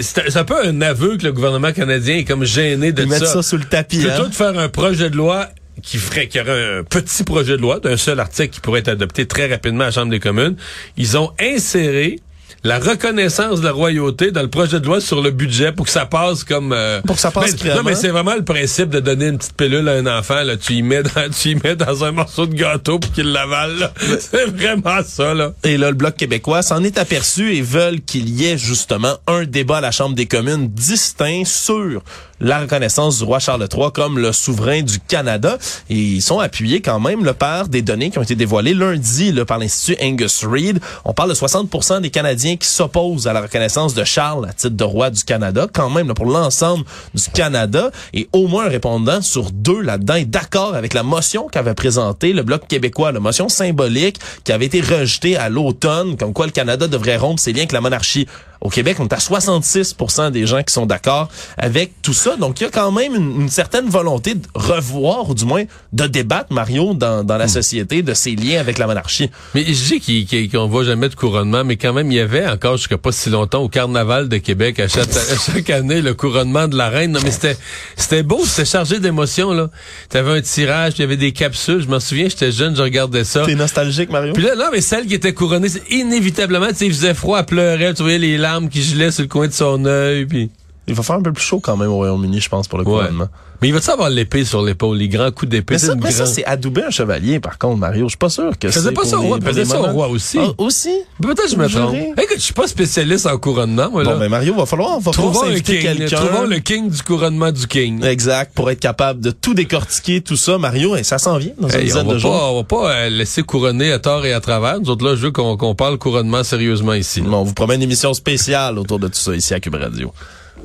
c'est 0.00 0.36
un 0.36 0.44
peu 0.44 0.56
un 0.64 0.80
aveu 0.80 1.18
que 1.18 1.24
le 1.24 1.32
gouvernement 1.32 1.72
canadien 1.72 2.16
est 2.16 2.24
comme 2.24 2.44
gêné 2.44 2.92
de 2.92 3.02
Ils 3.02 3.08
mettent 3.08 3.26
ça 3.26 3.42
sous 3.42 3.58
le 3.58 3.64
tapis. 3.64 3.98
Plutôt 3.98 4.22
hein. 4.22 4.28
de 4.28 4.34
faire 4.34 4.58
un 4.58 4.68
projet 4.68 5.10
de 5.10 5.16
loi 5.16 5.48
qui 5.82 5.98
ferait 5.98 6.28
qu'il 6.28 6.40
y 6.40 6.44
aurait 6.44 6.78
un 6.78 6.84
petit 6.84 7.24
projet 7.24 7.56
de 7.56 7.62
loi 7.62 7.80
d'un 7.80 7.96
seul 7.96 8.20
article 8.20 8.50
qui 8.50 8.60
pourrait 8.60 8.80
être 8.80 8.88
adopté 8.88 9.26
très 9.26 9.46
rapidement 9.46 9.82
à 9.82 9.86
la 9.86 9.92
Chambre 9.92 10.10
des 10.10 10.20
communes, 10.20 10.56
ils 10.96 11.16
ont 11.16 11.32
inséré 11.40 12.20
la 12.62 12.78
reconnaissance 12.78 13.60
de 13.60 13.64
la 13.64 13.72
royauté 13.72 14.32
dans 14.32 14.42
le 14.42 14.48
projet 14.50 14.80
de 14.80 14.86
loi 14.86 15.00
sur 15.00 15.22
le 15.22 15.30
budget 15.30 15.72
pour 15.72 15.86
que 15.86 15.92
ça 15.92 16.04
passe 16.04 16.44
comme 16.44 16.72
euh, 16.72 17.00
Pour 17.02 17.16
que 17.16 17.22
ça 17.22 17.30
passe 17.30 17.52
mais, 17.52 17.58
clairement. 17.58 17.82
non 17.82 17.88
mais 17.88 17.94
c'est 17.94 18.08
vraiment 18.08 18.34
le 18.34 18.44
principe 18.44 18.90
de 18.90 19.00
donner 19.00 19.28
une 19.28 19.38
petite 19.38 19.56
pilule 19.56 19.88
à 19.88 19.92
un 19.92 20.06
enfant 20.06 20.42
là. 20.42 20.56
Tu 20.56 20.74
y 20.74 20.82
mets 20.82 21.02
dans 21.02 21.30
tu 21.40 21.50
y 21.50 21.54
mets 21.54 21.76
dans 21.76 22.04
un 22.04 22.12
morceau 22.12 22.46
de 22.46 22.54
gâteau 22.54 22.98
pour 22.98 23.12
qu'il 23.12 23.32
l'avale 23.32 23.92
c'est 24.18 24.44
vraiment 24.50 25.02
ça 25.04 25.32
là. 25.32 25.52
Et 25.64 25.78
là, 25.78 25.88
le 25.88 25.96
Bloc 25.96 26.16
québécois 26.16 26.62
s'en 26.62 26.82
est 26.84 26.98
aperçu 26.98 27.54
et 27.54 27.62
veulent 27.62 28.02
qu'il 28.02 28.28
y 28.28 28.46
ait 28.46 28.58
justement 28.58 29.16
un 29.26 29.44
débat 29.44 29.78
à 29.78 29.80
la 29.80 29.90
Chambre 29.90 30.14
des 30.14 30.26
communes 30.26 30.68
distinct 30.68 31.44
sur 31.46 32.02
la 32.40 32.60
reconnaissance 32.60 33.18
du 33.18 33.24
roi 33.24 33.38
Charles 33.38 33.66
III 33.72 33.92
comme 33.92 34.18
le 34.18 34.32
souverain 34.32 34.82
du 34.82 34.98
Canada. 35.00 35.58
Et 35.88 35.96
ils 35.96 36.22
sont 36.22 36.38
appuyés 36.38 36.80
quand 36.80 37.00
même 37.00 37.22
par 37.34 37.68
des 37.68 37.82
données 37.82 38.10
qui 38.10 38.18
ont 38.18 38.22
été 38.22 38.34
dévoilées 38.34 38.74
lundi 38.74 39.32
par 39.46 39.58
l'Institut 39.58 40.02
Angus 40.02 40.44
Reid. 40.44 40.80
On 41.04 41.12
parle 41.12 41.30
de 41.30 41.34
60% 41.34 42.00
des 42.00 42.10
Canadiens 42.10 42.56
qui 42.56 42.68
s'opposent 42.68 43.26
à 43.26 43.32
la 43.32 43.42
reconnaissance 43.42 43.94
de 43.94 44.04
Charles 44.04 44.46
à 44.48 44.52
titre 44.52 44.76
de 44.76 44.84
roi 44.84 45.10
du 45.10 45.22
Canada, 45.24 45.66
quand 45.72 45.90
même 45.90 46.12
pour 46.14 46.26
l'ensemble 46.26 46.84
du 47.14 47.30
Canada. 47.32 47.90
Et 48.14 48.28
au 48.32 48.48
moins 48.48 48.66
un 48.66 48.68
répondant 48.68 49.22
sur 49.22 49.50
deux 49.50 49.80
là-dedans 49.80 50.14
est 50.14 50.24
d'accord 50.24 50.74
avec 50.74 50.94
la 50.94 51.02
motion 51.02 51.48
qu'avait 51.48 51.74
présentée 51.74 52.32
le 52.32 52.42
Bloc 52.42 52.66
québécois, 52.66 53.12
la 53.12 53.20
motion 53.20 53.48
symbolique 53.48 54.18
qui 54.44 54.52
avait 54.52 54.66
été 54.66 54.80
rejetée 54.80 55.36
à 55.36 55.48
l'automne, 55.48 56.16
comme 56.16 56.32
quoi 56.32 56.46
le 56.46 56.52
Canada 56.52 56.88
devrait 56.88 57.16
rompre 57.16 57.40
ses 57.40 57.52
liens 57.52 57.60
avec 57.60 57.72
la 57.72 57.80
monarchie. 57.80 58.26
Au 58.60 58.68
Québec, 58.68 58.96
on 59.00 59.06
est 59.08 59.12
à 59.12 59.20
66 59.20 59.96
des 60.32 60.46
gens 60.46 60.62
qui 60.62 60.72
sont 60.72 60.86
d'accord 60.86 61.28
avec 61.56 61.92
tout 62.02 62.12
ça. 62.12 62.36
Donc, 62.36 62.60
il 62.60 62.64
y 62.64 62.66
a 62.66 62.70
quand 62.70 62.92
même 62.92 63.14
une, 63.14 63.42
une 63.42 63.48
certaine 63.48 63.88
volonté 63.88 64.34
de 64.34 64.46
revoir, 64.54 65.28
ou 65.30 65.34
du 65.34 65.44
moins 65.44 65.64
de 65.92 66.06
débattre, 66.06 66.52
Mario, 66.52 66.94
dans, 66.94 67.24
dans 67.24 67.36
la 67.36 67.48
société, 67.48 68.02
de 68.02 68.14
ses 68.14 68.36
liens 68.36 68.60
avec 68.60 68.78
la 68.78 68.86
monarchie. 68.86 69.30
mais 69.54 69.64
je 69.64 69.98
dis 69.98 70.48
qu'on 70.48 70.66
voit 70.66 70.84
jamais 70.84 71.08
de 71.08 71.14
couronnement 71.14 71.64
mais 71.64 71.76
quand 71.76 71.92
même 71.92 72.10
il 72.10 72.16
y 72.16 72.20
avait 72.20 72.46
encore 72.46 72.76
jusqu'à 72.76 72.98
pas 72.98 73.12
si 73.12 73.30
longtemps 73.30 73.62
au 73.62 73.68
carnaval 73.68 74.28
de 74.28 74.36
Québec 74.38 74.80
à 74.80 74.88
chaque, 74.88 75.08
à 75.08 75.52
chaque 75.52 75.70
année 75.70 76.00
le 76.02 76.14
couronnement 76.14 76.68
de 76.68 76.76
la 76.76 76.88
reine 76.88 77.12
non 77.12 77.20
mais 77.22 77.30
c'était 77.30 77.56
c'était 77.96 78.22
beau 78.22 78.40
c'était 78.44 78.64
chargé 78.64 79.00
d'émotions 79.00 79.52
là 79.52 79.68
t'avais 80.08 80.38
un 80.38 80.40
tirage 80.40 80.94
puis 80.94 80.98
il 81.00 81.02
y 81.02 81.04
avait 81.04 81.16
des 81.16 81.32
capsules 81.32 81.82
je 81.82 81.88
m'en 81.88 82.00
souviens 82.00 82.28
j'étais 82.28 82.52
jeune 82.52 82.76
je 82.76 82.82
regardais 82.82 83.24
ça 83.24 83.42
T'es 83.44 83.54
nostalgique, 83.54 84.10
Mario? 84.10 84.32
Puis 84.32 84.42
là, 84.42 84.54
non, 84.54 84.66
mais 84.72 84.80
celle 84.80 85.06
qui 85.06 85.14
était 85.14 85.32
couronnée, 85.32 85.68
c'est 85.68 85.82
inévitablement, 85.90 86.68
tu 86.68 86.74
sais, 86.76 86.86
il 86.86 86.92
faisait 86.92 87.14
froid, 87.14 87.38
elle 87.40 87.46
pleurait, 87.46 87.94
tu 87.94 88.02
voyais 88.02 88.18
les 88.18 88.36
larmes 88.36 88.49
qui 88.70 88.82
gelaient 88.82 89.10
sur 89.10 89.22
le 89.22 89.28
coin 89.28 89.46
de 89.46 89.52
son 89.52 89.84
œil, 89.84 90.26
puis... 90.26 90.50
Il 90.90 90.96
va 90.96 91.02
faire 91.02 91.16
un 91.16 91.22
peu 91.22 91.32
plus 91.32 91.44
chaud 91.44 91.60
quand 91.60 91.76
même 91.76 91.88
au 91.90 91.94
Royaume-Uni, 91.96 92.40
je 92.40 92.48
pense, 92.48 92.68
pour 92.68 92.78
le 92.78 92.84
Ouais. 92.84 93.00
couronnement. 93.02 93.28
Mais 93.62 93.68
il 93.68 93.74
va-tu 93.74 93.90
avoir 93.90 94.08
l'épée 94.08 94.44
sur 94.46 94.62
l'épaule, 94.62 94.96
les 94.96 95.08
grands 95.08 95.30
coups 95.30 95.50
d'épée? 95.50 95.74
Mais 95.74 95.78
ça, 95.78 95.94
mais 95.94 96.10
ça, 96.10 96.24
c'est 96.24 96.44
adouber 96.46 96.82
un 96.82 96.90
chevalier, 96.90 97.40
par 97.40 97.58
contre, 97.58 97.76
Mario. 97.76 98.06
Je 98.06 98.10
suis 98.10 98.16
pas 98.18 98.30
sûr 98.30 98.58
que 98.58 98.70
Faisait 98.70 98.88
c'est 98.88 98.92
pas 98.94 99.02
pour 99.02 99.10
ça 99.10 99.18
au 99.18 99.22
roi, 99.22 99.38
faisait 99.42 99.66
ça 99.66 99.78
au 99.80 99.86
roi 99.92 100.08
aussi. 100.08 100.38
Ah, 100.40 100.48
aussi? 100.56 100.90
Peut-être 101.22 101.44
que 101.44 101.50
je 101.50 101.56
me 101.56 101.68
trompe. 101.68 101.94
Écoute, 102.18 102.36
je 102.36 102.40
suis 102.40 102.54
pas 102.54 102.66
spécialiste 102.66 103.26
en 103.26 103.36
couronnement, 103.36 103.90
moi, 103.90 104.02
là. 104.02 104.14
Bon, 104.14 104.18
ben 104.18 104.30
Mario, 104.30 104.54
va 104.54 104.64
falloir, 104.64 104.98
va 104.98 105.12
falloir 105.12 105.32
trouvons 105.34 105.46
un 105.50 105.60
king, 105.60 105.82
quelqu'un. 105.82 106.16
trouvons 106.16 106.46
le 106.46 106.58
king 106.60 106.88
du 106.90 107.02
couronnement 107.02 107.52
du 107.52 107.66
king. 107.66 108.02
Exact, 108.02 108.52
pour 108.54 108.70
être 108.70 108.80
capable 108.80 109.20
de 109.20 109.30
tout 109.30 109.52
décortiquer, 109.52 110.22
tout 110.22 110.36
ça, 110.36 110.56
Mario, 110.56 110.96
et 110.96 111.02
ça 111.02 111.18
s'en 111.18 111.36
vient 111.36 111.52
dans 111.58 111.68
une 111.68 111.76
Hey, 111.80 111.84
dizaine 111.84 112.08
de 112.08 112.16
jours. 112.18 112.32
pas, 112.32 112.46
on 112.52 112.56
va 112.56 112.64
pas 112.64 112.90
euh, 112.92 113.08
laisser 113.10 113.42
couronner 113.42 113.92
à 113.92 113.98
tort 113.98 114.24
et 114.24 114.32
à 114.32 114.40
travers. 114.40 114.80
Nous 114.80 114.88
autres, 114.88 115.04
là, 115.04 115.14
je 115.16 115.20
veux 115.20 115.32
qu'on 115.32 115.58
qu'on 115.58 115.74
parle 115.74 115.98
couronnement 115.98 116.42
sérieusement 116.44 116.94
ici. 116.94 117.20
Bon, 117.20 117.36
on 117.36 117.44
vous 117.44 117.52
promet 117.52 117.74
une 117.74 117.82
émission 117.82 118.14
spéciale 118.14 118.78
autour 118.78 118.98
de 118.98 119.08
tout 119.08 119.18
ça 119.18 119.34
ici 119.36 119.52
à 119.52 119.60
Cube 119.60 119.74
Radio. 119.74 120.12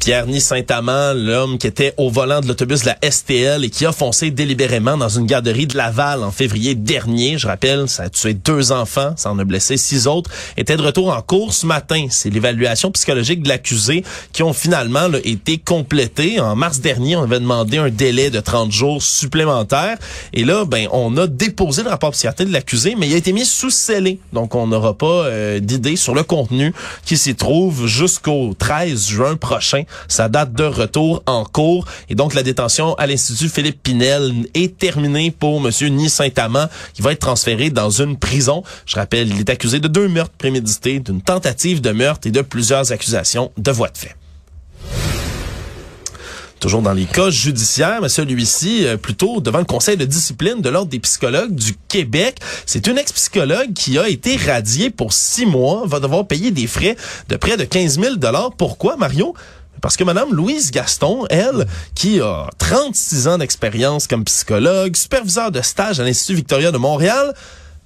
Pierre 0.00 0.26
Ni 0.26 0.40
Saint-Amand, 0.40 1.12
l'homme 1.12 1.58
qui 1.58 1.66
était 1.66 1.92
au 1.98 2.08
volant 2.08 2.40
de 2.40 2.48
l'autobus 2.48 2.80
de 2.80 2.86
la 2.86 3.10
STL 3.10 3.64
et 3.64 3.68
qui 3.68 3.84
a 3.84 3.92
foncé 3.92 4.30
délibérément 4.30 4.96
dans 4.96 5.10
une 5.10 5.26
garderie 5.26 5.66
de 5.66 5.76
Laval 5.76 6.22
en 6.22 6.30
février 6.30 6.74
dernier. 6.74 7.36
Je 7.36 7.46
rappelle, 7.46 7.86
ça 7.86 8.04
a 8.04 8.08
tué 8.08 8.32
deux 8.32 8.72
enfants, 8.72 9.12
ça 9.16 9.30
en 9.30 9.38
a 9.38 9.44
blessé 9.44 9.76
six 9.76 10.06
autres, 10.06 10.30
était 10.56 10.78
de 10.78 10.82
retour 10.82 11.14
en 11.14 11.20
cours 11.20 11.52
ce 11.52 11.66
matin. 11.66 12.06
C'est 12.08 12.30
l'évaluation 12.30 12.90
psychologique 12.92 13.42
de 13.42 13.48
l'accusé 13.50 14.02
qui 14.32 14.42
ont 14.42 14.54
finalement 14.54 15.06
là, 15.06 15.18
été 15.22 15.58
complétées. 15.58 16.40
En 16.40 16.56
mars 16.56 16.80
dernier, 16.80 17.16
on 17.16 17.24
avait 17.24 17.40
demandé 17.40 17.76
un 17.76 17.90
délai 17.90 18.30
de 18.30 18.40
30 18.40 18.72
jours 18.72 19.02
supplémentaires. 19.02 19.98
Et 20.32 20.44
là, 20.44 20.64
ben, 20.64 20.88
on 20.92 21.14
a 21.18 21.26
déposé 21.26 21.82
le 21.82 21.90
rapport 21.90 22.12
psychiatrique 22.12 22.48
de 22.48 22.54
l'accusé, 22.54 22.94
mais 22.98 23.06
il 23.06 23.12
a 23.12 23.18
été 23.18 23.34
mis 23.34 23.44
sous 23.44 23.70
scellé. 23.70 24.18
Donc, 24.32 24.54
on 24.54 24.66
n'aura 24.66 24.94
pas 24.94 25.26
euh, 25.26 25.60
d'idée 25.60 25.96
sur 25.96 26.14
le 26.14 26.22
contenu 26.22 26.72
qui 27.04 27.18
s'y 27.18 27.34
trouve 27.34 27.86
jusqu'au 27.86 28.54
13 28.58 29.08
juin 29.08 29.36
prochain. 29.36 29.82
Sa 30.08 30.28
date 30.28 30.52
de 30.52 30.64
retour 30.64 31.22
en 31.26 31.44
cours. 31.44 31.86
Et 32.08 32.14
donc, 32.14 32.34
la 32.34 32.42
détention 32.42 32.94
à 32.94 33.06
l'Institut 33.06 33.48
Philippe 33.48 33.82
Pinel 33.82 34.32
est 34.54 34.78
terminée 34.78 35.30
pour 35.30 35.60
Monsieur 35.60 35.88
Ni 35.88 36.08
Saint-Amand, 36.08 36.68
qui 36.94 37.02
va 37.02 37.12
être 37.12 37.20
transféré 37.20 37.70
dans 37.70 37.90
une 37.90 38.16
prison. 38.16 38.62
Je 38.86 38.96
rappelle, 38.96 39.28
il 39.28 39.40
est 39.40 39.50
accusé 39.50 39.80
de 39.80 39.88
deux 39.88 40.08
meurtres 40.08 40.36
prémédités, 40.36 41.00
d'une 41.00 41.22
tentative 41.22 41.80
de 41.80 41.90
meurtre 41.90 42.26
et 42.26 42.30
de 42.30 42.42
plusieurs 42.42 42.92
accusations 42.92 43.52
de 43.56 43.70
voie 43.70 43.88
de 43.88 43.98
fait 43.98 44.16
toujours 46.60 46.82
dans 46.82 46.92
les 46.92 47.06
cas 47.06 47.30
judiciaires, 47.30 48.00
mais 48.02 48.08
celui-ci 48.08 48.86
euh, 48.86 48.96
plutôt 48.96 49.40
devant 49.40 49.58
le 49.58 49.64
Conseil 49.64 49.96
de 49.96 50.04
discipline 50.04 50.60
de 50.60 50.68
l'Ordre 50.68 50.90
des 50.90 51.00
psychologues 51.00 51.54
du 51.54 51.74
Québec. 51.88 52.38
C'est 52.66 52.86
une 52.86 52.98
ex-psychologue 52.98 53.72
qui 53.72 53.98
a 53.98 54.08
été 54.08 54.36
radiée 54.36 54.90
pour 54.90 55.12
six 55.12 55.46
mois, 55.46 55.82
va 55.86 55.98
devoir 55.98 56.26
payer 56.26 56.50
des 56.50 56.66
frais 56.66 56.96
de 57.28 57.36
près 57.36 57.56
de 57.56 57.64
15 57.64 57.98
000 57.98 58.14
Pourquoi, 58.56 58.96
Mario? 58.96 59.34
Parce 59.80 59.96
que 59.96 60.04
Madame 60.04 60.34
Louise 60.34 60.70
Gaston, 60.70 61.26
elle, 61.30 61.66
qui 61.94 62.20
a 62.20 62.48
36 62.58 63.28
ans 63.28 63.38
d'expérience 63.38 64.06
comme 64.06 64.24
psychologue, 64.24 64.96
superviseur 64.96 65.50
de 65.50 65.60
stage 65.62 66.00
à 66.00 66.04
l'Institut 66.04 66.34
Victoria 66.34 66.70
de 66.72 66.78
Montréal, 66.78 67.34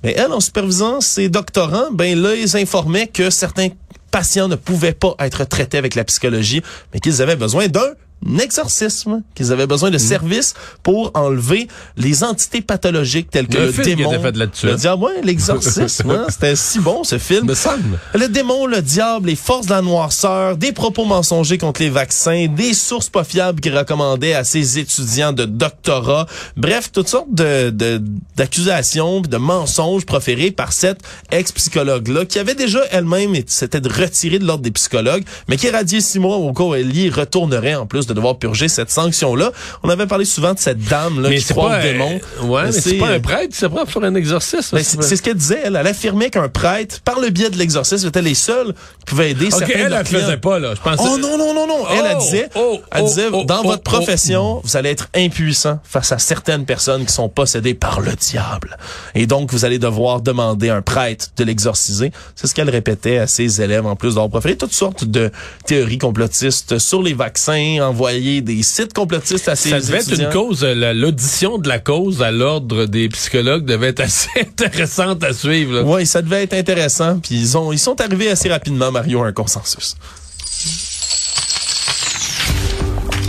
mais 0.02 0.14
elle, 0.16 0.32
en 0.32 0.40
supervisant 0.40 1.00
ses 1.00 1.28
doctorants, 1.28 1.90
ben 1.90 2.20
là, 2.20 2.34
ils 2.34 2.56
informaient 2.56 3.06
que 3.06 3.30
certains 3.30 3.68
patients 4.10 4.48
ne 4.48 4.56
pouvaient 4.56 4.92
pas 4.92 5.14
être 5.18 5.44
traités 5.44 5.78
avec 5.78 5.94
la 5.94 6.04
psychologie, 6.04 6.62
mais 6.92 7.00
qu'ils 7.00 7.22
avaient 7.22 7.36
besoin 7.36 7.68
d'un 7.68 7.92
exorcisme, 8.40 9.22
qu'ils 9.34 9.52
avaient 9.52 9.66
besoin 9.66 9.90
de 9.90 9.98
services 9.98 10.54
pour 10.82 11.10
enlever 11.14 11.68
les 11.96 12.24
entités 12.24 12.62
pathologiques 12.62 13.30
telles 13.30 13.48
que 13.48 13.58
Le 13.58 13.66
le, 13.66 13.72
qui 13.72 13.94
démon. 13.96 14.10
fait 14.22 14.36
le 14.66 14.74
diable, 14.76 15.02
ouais, 15.04 15.20
l'exorcisme, 15.22 16.10
hein, 16.10 16.26
c'était 16.30 16.56
si 16.56 16.78
bon 16.80 17.04
ce 17.04 17.18
film. 17.18 17.46
Me 17.46 17.54
semble. 17.54 17.98
Le 18.14 18.28
démon, 18.28 18.66
le 18.66 18.80
diable, 18.80 19.28
les 19.28 19.36
forces 19.36 19.66
de 19.66 19.72
la 19.72 19.82
noirceur, 19.82 20.56
des 20.56 20.72
propos 20.72 21.04
mensongers 21.04 21.58
contre 21.58 21.82
les 21.82 21.90
vaccins, 21.90 22.46
des 22.48 22.72
sources 22.74 23.08
pas 23.10 23.24
fiables 23.24 23.60
qu'il 23.60 23.76
recommandait 23.76 24.34
à 24.34 24.44
ses 24.44 24.78
étudiants 24.78 25.32
de 25.32 25.44
doctorat. 25.44 26.26
Bref, 26.56 26.90
toutes 26.92 27.08
sortes 27.08 27.32
de, 27.32 27.70
de- 27.70 28.02
d'accusations, 28.36 29.20
de 29.20 29.36
mensonges 29.36 30.06
proférés 30.06 30.50
par 30.50 30.72
cette 30.72 31.00
ex-psychologue-là, 31.30 32.24
qui 32.24 32.38
avait 32.38 32.54
déjà 32.54 32.80
elle-même 32.90 33.34
s'était 33.46 33.78
retirée 33.86 34.38
de 34.38 34.46
l'ordre 34.46 34.62
des 34.62 34.70
psychologues, 34.70 35.24
mais 35.48 35.56
qui 35.56 35.66
est 35.66 35.70
radiée 35.70 36.00
six 36.00 36.18
mois 36.18 36.36
au 36.36 36.52
cas 36.52 36.64
où 36.64 36.74
elle 36.74 36.94
y 36.96 37.10
retournerait 37.10 37.74
en 37.74 37.86
plus 37.86 38.03
de 38.06 38.14
devoir 38.14 38.36
purger 38.38 38.68
cette 38.68 38.90
sanction-là. 38.90 39.52
On 39.82 39.88
avait 39.88 40.06
parlé 40.06 40.24
souvent 40.24 40.54
de 40.54 40.58
cette 40.58 40.78
dame-là 40.84 41.28
Mais 41.28 41.36
qui 41.36 41.42
c'est 41.44 41.54
croit 41.54 41.70
pas 41.70 41.78
au 41.78 41.82
démon. 41.82 42.20
Ouais, 42.42 42.64
mais 42.66 42.72
c'est 42.72 42.80
c'est- 42.80 42.94
pas 42.98 43.08
un 43.08 43.20
prêtre 43.20 43.52
qui 43.52 43.58
s'apprend 43.58 43.82
à 43.82 43.86
faire 43.86 44.02
un 44.04 44.14
exorcisme. 44.14 44.76
Ben, 44.76 44.84
c'est 44.84 45.02
c'est 45.02 45.16
ce 45.16 45.22
qu'elle 45.22 45.36
disait. 45.36 45.60
Elle, 45.64 45.76
elle 45.76 45.86
affirmait 45.86 46.30
qu'un 46.30 46.48
prêtre, 46.48 47.00
par 47.00 47.20
le 47.20 47.30
biais 47.30 47.50
de 47.50 47.56
l'exorcisme, 47.56 48.08
était 48.08 48.22
les 48.22 48.34
seuls 48.34 48.72
qui 49.00 49.04
pouvaient 49.06 49.30
aider 49.30 49.46
Ok, 49.46 49.58
certains 49.58 49.78
de 49.78 49.84
elle, 49.86 49.92
elle 49.92 50.06
faisait 50.06 50.36
pas, 50.36 50.58
là. 50.58 50.74
Je 50.74 50.80
pensais... 50.80 51.02
Oh 51.06 51.18
non, 51.18 51.36
non, 51.38 51.54
non, 51.54 51.66
non. 51.66 51.84
Elle, 51.90 52.06
elle 52.06 52.16
Oh, 52.16 52.20
disait, 52.20 52.48
oh, 52.54 52.80
elle 52.92 53.02
oh, 53.02 53.06
disait 53.06 53.26
oh, 53.32 53.44
dans 53.44 53.62
votre 53.62 53.82
profession, 53.82 54.60
vous 54.64 54.76
allez 54.76 54.90
être 54.90 55.08
impuissant 55.14 55.78
face 55.84 56.12
à 56.12 56.18
certaines 56.18 56.64
personnes 56.64 57.04
qui 57.06 57.12
sont 57.12 57.28
possédées 57.28 57.74
par 57.74 58.00
le 58.00 58.12
diable. 58.12 58.76
Et 59.14 59.26
donc, 59.26 59.50
vous 59.52 59.64
allez 59.64 59.78
devoir 59.78 60.20
demander 60.20 60.70
à 60.70 60.76
un 60.76 60.82
prêtre 60.82 61.28
de 61.36 61.44
l'exorciser. 61.44 62.12
C'est 62.34 62.46
ce 62.46 62.54
qu'elle 62.54 62.70
répétait 62.70 63.18
à 63.18 63.26
ses 63.26 63.60
élèves, 63.62 63.86
en 63.86 63.96
plus 63.96 64.10
d'avoir 64.10 64.28
proféré 64.30 64.56
toutes 64.56 64.72
sortes 64.72 65.04
de 65.04 65.30
théories 65.66 65.98
complotistes 65.98 66.78
sur 66.78 67.02
les 67.02 67.14
vaccins, 67.14 67.78
envoyer 67.94 68.40
des 68.40 68.62
sites 68.64 68.92
complotistes 68.92 69.48
à 69.48 69.54
Ça 69.54 69.78
devait 69.80 69.98
être 69.98 70.18
une 70.20 70.28
cause, 70.30 70.64
euh, 70.64 70.74
la- 70.74 70.92
l'audition 70.92 71.58
de 71.58 71.68
la 71.68 71.78
cause 71.78 72.22
à 72.22 72.32
l'ordre 72.32 72.86
des 72.86 73.08
psychologues 73.08 73.64
devait 73.64 73.88
être 73.88 74.00
assez 74.00 74.28
intéressante 74.40 75.22
à 75.22 75.32
suivre. 75.32 75.82
Oui, 75.86 76.04
ça 76.04 76.20
devait 76.20 76.42
être 76.42 76.54
intéressant. 76.54 77.20
Puis 77.20 77.36
ils 77.36 77.56
ont, 77.56 77.72
ils 77.72 77.78
sont 77.78 78.00
arrivés 78.00 78.28
assez 78.30 78.48
rapidement, 78.48 78.90
Mario, 78.90 79.22
à 79.22 79.28
un 79.28 79.32
consensus. 79.32 79.94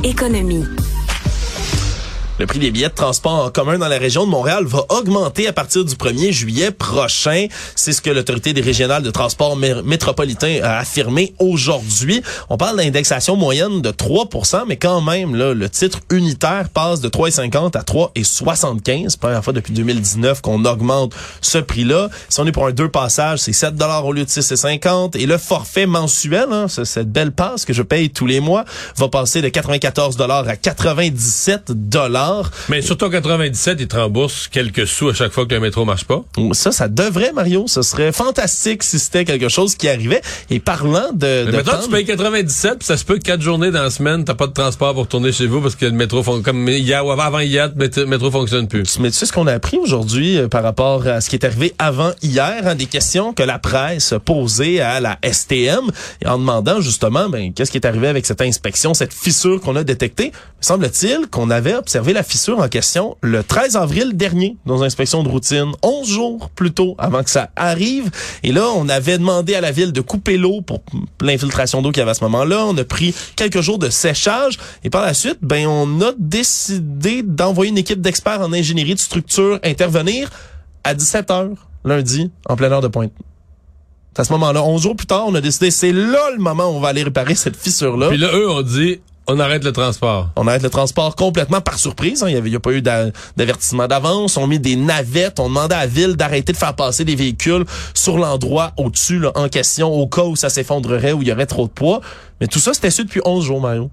Économie. 0.03 0.63
Le 2.37 2.45
prix 2.47 2.59
des 2.59 2.69
billets 2.69 2.89
de 2.89 2.93
transport 2.93 3.45
en 3.45 3.49
commun 3.49 3.77
dans 3.77 3.87
la 3.87 3.97
région 3.97 4.25
de 4.25 4.29
Montréal 4.29 4.65
va 4.65 4.83
augmenter 4.89 5.47
à 5.47 5.53
partir 5.53 5.85
du 5.85 5.95
1er 5.95 6.33
juillet 6.33 6.69
prochain. 6.71 7.47
C'est 7.77 7.93
ce 7.93 8.01
que 8.01 8.09
l'autorité 8.09 8.51
des 8.51 8.59
régionales 8.59 9.03
de 9.03 9.09
transport 9.09 9.57
mé- 9.57 9.81
métropolitain 9.83 10.59
a 10.61 10.79
affirmé 10.79 11.33
aujourd'hui. 11.39 12.21
On 12.49 12.57
parle 12.57 12.75
d'indexation 12.75 13.37
moyenne 13.37 13.81
de 13.81 13.89
3% 13.89 14.63
mais 14.67 14.75
quand 14.75 14.99
même, 14.99 15.33
là, 15.33 15.53
le 15.53 15.69
titre 15.69 15.99
unitaire 16.11 16.67
passe 16.73 16.99
de 16.99 17.07
3,50 17.07 17.77
à 17.77 17.83
3,75. 17.83 19.17
Première 19.17 19.41
fois 19.41 19.53
depuis 19.53 19.71
2019 19.71 20.41
qu'on 20.41 20.65
augmente 20.65 21.13
ce 21.39 21.59
prix-là. 21.59 22.09
Si 22.27 22.37
on 22.41 22.45
est 22.45 22.51
pour 22.51 22.67
un 22.67 22.71
deux 22.71 22.89
passages, 22.89 23.39
c'est 23.39 23.53
7 23.53 23.75
au 24.03 24.11
lieu 24.11 24.25
de 24.25 24.29
6,50. 24.29 25.15
Et 25.17 25.25
le 25.25 25.37
forfait 25.37 25.85
mensuel, 25.85 26.47
hein, 26.51 26.67
ce- 26.67 26.83
cette 26.83 27.09
belle 27.13 27.31
passe 27.31 27.63
que 27.63 27.71
je 27.71 27.81
paye 27.81 28.09
tous 28.09 28.25
les 28.25 28.41
mois, 28.41 28.65
va 28.97 29.07
passer 29.07 29.41
de 29.41 29.47
94 29.47 30.17
à 30.19 30.57
97 30.57 31.71
Mais 32.69 32.81
surtout 32.81 33.05
en 33.05 33.09
97, 33.09 33.77
ils 33.81 33.87
te 33.87 33.95
remboursent 33.95 34.47
quelques 34.47 34.87
sous 34.87 35.09
à 35.09 35.13
chaque 35.13 35.31
fois 35.31 35.45
que 35.45 35.53
le 35.53 35.59
métro 35.59 35.85
marche 35.85 36.05
pas. 36.05 36.23
Ça, 36.53 36.71
ça 36.71 36.87
devrait, 36.87 37.31
Mario. 37.33 37.65
Ce 37.67 37.81
serait 37.81 38.11
fantastique 38.11 38.83
si 38.83 38.99
c'était 38.99 39.25
quelque 39.25 39.49
chose 39.49 39.75
qui 39.75 39.87
arrivait. 39.89 40.21
Et 40.49 40.59
parlant 40.59 41.11
de... 41.13 41.43
Mais 41.45 41.51
de 41.51 41.57
maintenant, 41.57 41.71
prendre- 41.73 41.85
tu 41.85 41.91
payes 41.91 42.05
97, 42.05 42.79
puis 42.79 42.85
ça 42.85 42.97
se 42.97 43.03
peut 43.05 43.15
que 43.17 43.23
quatre 43.23 43.41
journées 43.41 43.71
dans 43.71 43.83
la 43.83 43.89
semaine, 43.89 44.23
t'as 44.25 44.33
pas 44.33 44.47
de 44.47 44.53
transport 44.53 44.93
pour 44.93 45.03
retourner 45.03 45.31
chez 45.31 45.47
vous 45.47 45.61
parce 45.61 45.75
que 45.75 45.85
le 45.85 45.91
métro 45.91 46.23
fon- 46.23 46.41
comme 46.41 46.67
hier 46.69 47.05
ou 47.05 47.11
avant 47.11 47.39
hier, 47.39 47.71
le 47.75 48.05
métro- 48.05 48.31
fonctionne 48.31 48.67
plus. 48.67 48.99
Mais 48.99 49.11
tu 49.11 49.17
sais 49.17 49.25
ce 49.25 49.33
qu'on 49.33 49.47
a 49.47 49.53
appris 49.53 49.77
aujourd'hui 49.77 50.37
euh, 50.37 50.47
par 50.47 50.63
rapport 50.63 51.05
à 51.07 51.21
ce 51.21 51.29
qui 51.29 51.35
est 51.35 51.45
arrivé 51.45 51.73
avant 51.77 52.11
hier, 52.23 52.61
hein, 52.65 52.75
des 52.75 52.87
questions 52.87 53.33
que 53.33 53.43
la 53.43 53.59
presse 53.59 54.13
posait 54.25 54.79
à 54.79 54.99
la 54.99 55.17
STM 55.23 55.91
en 56.25 56.37
demandant 56.39 56.81
justement 56.81 57.29
ben, 57.29 57.53
qu'est-ce 57.53 57.71
qui 57.71 57.77
est 57.77 57.85
arrivé 57.85 58.07
avec 58.07 58.25
cette 58.25 58.41
inspection, 58.41 58.93
cette 58.93 59.13
fissure 59.13 59.61
qu'on 59.61 59.75
a 59.75 59.83
détectée? 59.83 60.31
Semble-t-il 60.61 61.27
qu'on 61.29 61.51
avait 61.51 61.75
observé 61.75 62.13
la 62.15 62.23
fissure 62.23 62.59
en 62.59 62.67
question 62.67 63.17
le 63.21 63.43
13 63.43 63.75
avril 63.75 64.15
dernier 64.15 64.57
dans 64.65 64.77
une 64.77 64.85
inspection 64.85 65.21
de 65.21 65.29
routine, 65.29 65.71
11 65.83 66.07
jours 66.07 66.49
plus 66.49 66.71
tôt 66.71 66.95
avant 66.97 67.23
que 67.23 67.29
ça 67.29 67.51
arrive. 67.55 68.09
Et 68.41 68.51
là, 68.51 68.67
on 68.75 68.89
avait 68.89 69.17
demandé 69.17 69.53
à 69.53 69.61
la 69.61 69.71
ville 69.71 69.91
de 69.91 70.01
couper 70.01 70.37
l'eau 70.37 70.61
pour 70.61 70.81
l'infiltration 71.21 71.81
d'eau 71.81 71.91
qu'il 71.91 71.99
y 71.99 72.01
avait 72.01 72.11
à 72.11 72.15
ce 72.15 72.23
moment-là. 72.23 72.65
On 72.65 72.77
a 72.77 72.83
pris 72.83 73.13
quelques 73.35 73.61
jours 73.61 73.77
de 73.77 73.89
séchage 73.89 74.57
et 74.83 74.89
par 74.89 75.03
la 75.03 75.13
suite, 75.13 75.39
ben 75.41 75.67
on 75.67 76.01
a 76.01 76.13
décidé 76.17 77.21
d'envoyer 77.21 77.71
une 77.71 77.77
équipe 77.77 78.01
d'experts 78.01 78.41
en 78.41 78.53
ingénierie 78.53 78.95
de 78.95 78.99
structure 78.99 79.59
intervenir 79.63 80.29
à 80.83 80.93
17 80.93 81.29
h 81.29 81.55
lundi 81.83 82.31
en 82.47 82.55
pleine 82.55 82.71
heure 82.71 82.81
de 82.81 82.87
pointe. 82.87 83.11
À 84.17 84.23
ce 84.23 84.31
moment-là, 84.31 84.63
11 84.63 84.81
jours 84.81 84.95
plus 84.95 85.07
tard, 85.07 85.25
on 85.27 85.35
a 85.35 85.41
décidé 85.41 85.69
c'est 85.71 85.91
là 85.91 86.31
le 86.31 86.39
moment 86.39 86.69
où 86.69 86.75
on 86.75 86.79
va 86.79 86.87
aller 86.87 87.03
réparer 87.03 87.35
cette 87.35 87.57
fissure-là. 87.57 88.07
Puis 88.07 88.17
là, 88.17 88.29
eux, 88.33 88.49
ont 88.49 88.61
dit, 88.61 89.01
on 89.27 89.39
arrête 89.39 89.63
le 89.63 89.71
transport. 89.71 90.29
On 90.35 90.47
arrête 90.47 90.61
le 90.61 90.69
transport 90.69 91.15
complètement 91.15 91.59
par 91.61 91.79
surprise. 91.79 92.21
hein. 92.23 92.27
Il 92.29 92.33
y 92.35 92.37
avait, 92.37 92.49
il 92.49 92.53
y 92.53 92.55
a 92.55 92.59
pas 92.59 92.71
eu 92.73 92.81
d'a- 92.81 93.07
d'avertissement 93.37 93.87
d'avance. 93.87 94.37
On 94.37 94.45
mis 94.47 94.59
des 94.59 94.75
navettes. 94.75 95.39
On 95.39 95.47
demandait 95.47 95.73
à 95.75 95.79
la 95.81 95.87
ville 95.87 96.15
d'arrêter 96.15 96.53
de 96.53 96.57
faire 96.57 96.75
passer 96.75 97.05
des 97.05 97.15
véhicules 97.15 97.65
sur 97.93 98.17
l'endroit 98.17 98.73
au-dessus, 98.77 99.19
là, 99.19 99.31
en 99.35 99.49
question, 99.49 99.91
au 99.91 100.07
cas 100.07 100.23
où 100.23 100.35
ça 100.35 100.49
s'effondrerait, 100.49 101.11
où 101.13 101.21
il 101.23 101.27
y 101.27 101.31
aurait 101.31 101.47
trop 101.47 101.65
de 101.65 101.71
poids. 101.71 102.01
Mais 102.39 102.47
tout 102.47 102.59
ça, 102.59 102.73
c'était 102.73 102.91
su 102.91 103.03
depuis 103.05 103.21
11 103.25 103.43
jours, 103.45 103.61
Mario. 103.61 103.89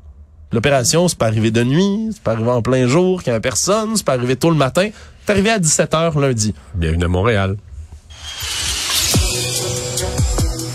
L'opération, 0.53 1.09
c'est 1.09 1.17
pas 1.17 1.27
arrivé 1.29 1.51
de 1.51 1.65
nuit, 1.65 2.11
c'est 2.13 2.23
pas 2.23 2.33
arrivé 2.33 2.51
en 2.51 2.61
plein 2.61 2.87
jour, 2.87 3.23
qu'il 3.23 3.29
y 3.29 3.31
avait 3.31 3.41
personne, 3.41 3.97
c'est 3.97 4.05
pas 4.05 4.13
arrivé 4.13 4.37
tôt 4.37 4.51
le 4.51 4.57
matin. 4.57 4.91
C'est 5.25 5.33
arrivé 5.33 5.49
à 5.51 5.59
17h 5.59 6.21
lundi. 6.21 6.53
Bienvenue 6.75 7.05
à 7.05 7.09
Montréal. 7.09 7.57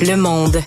Le 0.02 0.16
monde. 0.16 0.58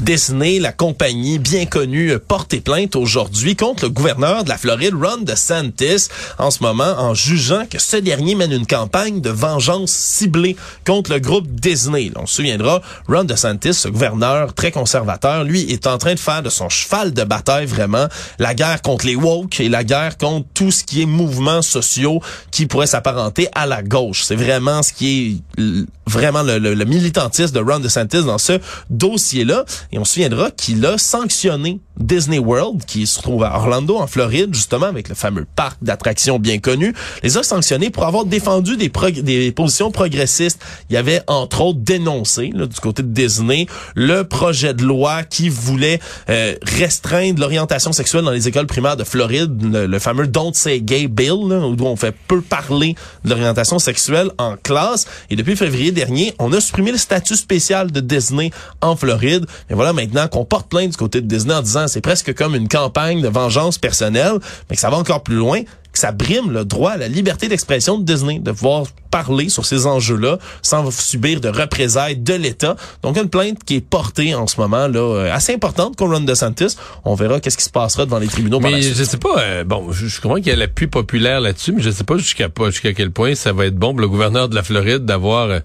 Disney, 0.00 0.58
la 0.58 0.72
compagnie 0.72 1.38
bien 1.38 1.66
connue, 1.66 2.18
porté 2.18 2.60
plainte 2.60 2.96
aujourd'hui 2.96 3.54
contre 3.54 3.84
le 3.84 3.90
gouverneur 3.90 4.44
de 4.44 4.48
la 4.48 4.56
Floride, 4.56 4.94
Ron 4.94 5.18
DeSantis, 5.22 6.08
en 6.38 6.50
ce 6.50 6.62
moment 6.62 6.94
en 6.98 7.12
jugeant 7.12 7.64
que 7.70 7.78
ce 7.78 7.98
dernier 7.98 8.34
mène 8.34 8.50
une 8.52 8.66
campagne 8.66 9.20
de 9.20 9.28
vengeance 9.28 9.90
ciblée 9.90 10.56
contre 10.86 11.12
le 11.12 11.18
groupe 11.20 11.46
Disney. 11.48 12.10
On 12.16 12.24
se 12.26 12.36
souviendra, 12.36 12.80
Ron 13.08 13.24
DeSantis, 13.24 13.74
ce 13.74 13.88
gouverneur 13.88 14.54
très 14.54 14.70
conservateur, 14.72 15.44
lui 15.44 15.70
est 15.70 15.86
en 15.86 15.98
train 15.98 16.14
de 16.14 16.18
faire 16.20 16.42
de 16.42 16.48
son 16.50 16.70
cheval 16.70 17.12
de 17.12 17.22
bataille 17.24 17.66
vraiment 17.66 18.06
la 18.38 18.54
guerre 18.54 18.80
contre 18.80 19.04
les 19.06 19.16
woke 19.16 19.60
et 19.60 19.68
la 19.68 19.84
guerre 19.84 20.16
contre 20.16 20.46
tout 20.54 20.70
ce 20.70 20.82
qui 20.82 21.02
est 21.02 21.06
mouvements 21.06 21.62
sociaux 21.62 22.20
qui 22.50 22.64
pourrait 22.66 22.86
s'apparenter 22.86 23.48
à 23.54 23.66
la 23.66 23.82
gauche. 23.82 24.22
C'est 24.24 24.34
vraiment 24.36 24.82
ce 24.82 24.94
qui 24.94 25.42
est 25.58 25.62
vraiment 26.06 26.42
le, 26.42 26.58
le- 26.58 26.74
le 26.74 26.84
militantisme 26.86 27.52
de 27.54 27.60
Ron 27.60 27.80
DeSantis 27.80 28.24
dans 28.24 28.38
ce 28.38 28.58
dossier-là. 28.88 29.64
Et 29.92 29.98
on 29.98 30.04
se 30.04 30.14
souviendra 30.14 30.50
qu'il 30.50 30.84
a 30.86 30.98
sanctionné 30.98 31.80
Disney 32.00 32.38
World, 32.38 32.84
qui 32.86 33.06
se 33.06 33.20
trouve 33.20 33.44
à 33.44 33.56
Orlando, 33.56 33.96
en 33.96 34.06
Floride, 34.06 34.54
justement, 34.54 34.86
avec 34.86 35.08
le 35.08 35.14
fameux 35.14 35.46
parc 35.54 35.78
d'attractions 35.82 36.38
bien 36.38 36.58
connu, 36.58 36.94
les 37.22 37.36
a 37.36 37.42
sanctionnés 37.42 37.90
pour 37.90 38.04
avoir 38.04 38.24
défendu 38.24 38.76
des, 38.76 38.90
des 39.22 39.52
positions 39.52 39.90
progressistes. 39.90 40.60
Il 40.88 40.94
y 40.94 40.96
avait, 40.96 41.20
entre 41.26 41.60
autres, 41.60 41.80
dénoncé, 41.80 42.50
là, 42.54 42.66
du 42.66 42.80
côté 42.80 43.02
de 43.02 43.08
Disney, 43.08 43.66
le 43.94 44.22
projet 44.22 44.74
de 44.74 44.82
loi 44.82 45.24
qui 45.24 45.48
voulait 45.48 46.00
euh, 46.30 46.54
restreindre 46.62 47.40
l'orientation 47.40 47.92
sexuelle 47.92 48.24
dans 48.24 48.30
les 48.30 48.48
écoles 48.48 48.66
primaires 48.66 48.96
de 48.96 49.04
Floride, 49.04 49.50
le, 49.62 49.98
fameux 49.98 50.26
Don't 50.26 50.54
Say 50.54 50.80
Gay 50.80 51.06
Bill, 51.08 51.48
là, 51.48 51.58
où 51.58 51.76
on 51.80 51.96
fait 51.96 52.14
peu 52.28 52.40
parler 52.40 52.94
de 53.24 53.30
l'orientation 53.30 53.78
sexuelle 53.78 54.30
en 54.38 54.56
classe. 54.56 55.06
Et 55.28 55.36
depuis 55.36 55.56
février 55.56 55.92
dernier, 55.92 56.34
on 56.38 56.52
a 56.52 56.60
supprimé 56.60 56.92
le 56.92 56.98
statut 56.98 57.36
spécial 57.36 57.90
de 57.90 58.00
Disney 58.00 58.50
en 58.80 58.96
Floride. 58.96 59.46
Voilà 59.80 59.94
maintenant 59.94 60.28
qu'on 60.28 60.44
porte 60.44 60.68
plainte 60.68 60.90
du 60.90 60.96
côté 60.98 61.22
de 61.22 61.26
Disney 61.26 61.54
en 61.54 61.62
disant 61.62 61.88
c'est 61.88 62.02
presque 62.02 62.34
comme 62.34 62.54
une 62.54 62.68
campagne 62.68 63.22
de 63.22 63.28
vengeance 63.28 63.78
personnelle, 63.78 64.34
mais 64.68 64.76
que 64.76 64.82
ça 64.82 64.90
va 64.90 64.98
encore 64.98 65.22
plus 65.22 65.36
loin 65.36 65.62
que 65.92 65.98
ça 65.98 66.12
brime 66.12 66.50
le 66.50 66.64
droit 66.64 66.92
à 66.92 66.96
la 66.96 67.08
liberté 67.08 67.48
d'expression 67.48 67.98
de 67.98 68.04
Disney, 68.04 68.38
de 68.38 68.52
pouvoir 68.52 68.86
parler 69.10 69.48
sur 69.48 69.66
ces 69.66 69.86
enjeux-là 69.86 70.38
sans 70.62 70.90
subir 70.90 71.40
de 71.40 71.48
représailles 71.48 72.16
de 72.16 72.34
l'État. 72.34 72.76
Donc 73.02 73.16
une 73.16 73.28
plainte 73.28 73.64
qui 73.64 73.76
est 73.76 73.80
portée 73.80 74.34
en 74.34 74.46
ce 74.46 74.60
moment 74.60 74.86
là 74.86 75.00
euh, 75.00 75.32
assez 75.32 75.52
importante 75.52 75.96
contre 75.96 76.14
Ron 76.14 76.20
DeSantis. 76.20 76.76
On 77.04 77.14
verra 77.14 77.40
qu'est-ce 77.40 77.58
qui 77.58 77.64
se 77.64 77.70
passera 77.70 78.06
devant 78.06 78.18
les 78.18 78.28
tribunaux. 78.28 78.60
Mais 78.60 78.80
je 78.80 79.04
sais 79.04 79.16
pas. 79.16 79.40
Euh, 79.40 79.64
bon, 79.64 79.90
je, 79.90 80.06
je, 80.06 80.20
comprends 80.20 80.36
qu'il 80.36 80.48
y 80.48 80.52
a 80.52 80.56
l'appui 80.56 80.86
populaire 80.86 81.40
là-dessus, 81.40 81.72
mais 81.72 81.82
je 81.82 81.90
sais 81.90 82.04
pas 82.04 82.16
jusqu'à 82.16 82.48
jusqu'à 82.66 82.92
quel 82.92 83.10
point 83.10 83.34
ça 83.34 83.52
va 83.52 83.66
être 83.66 83.76
bon 83.76 83.90
pour 83.90 84.00
le 84.00 84.08
gouverneur 84.08 84.48
de 84.48 84.54
la 84.54 84.62
Floride 84.62 85.04
d'avoir 85.04 85.48
euh, 85.48 85.60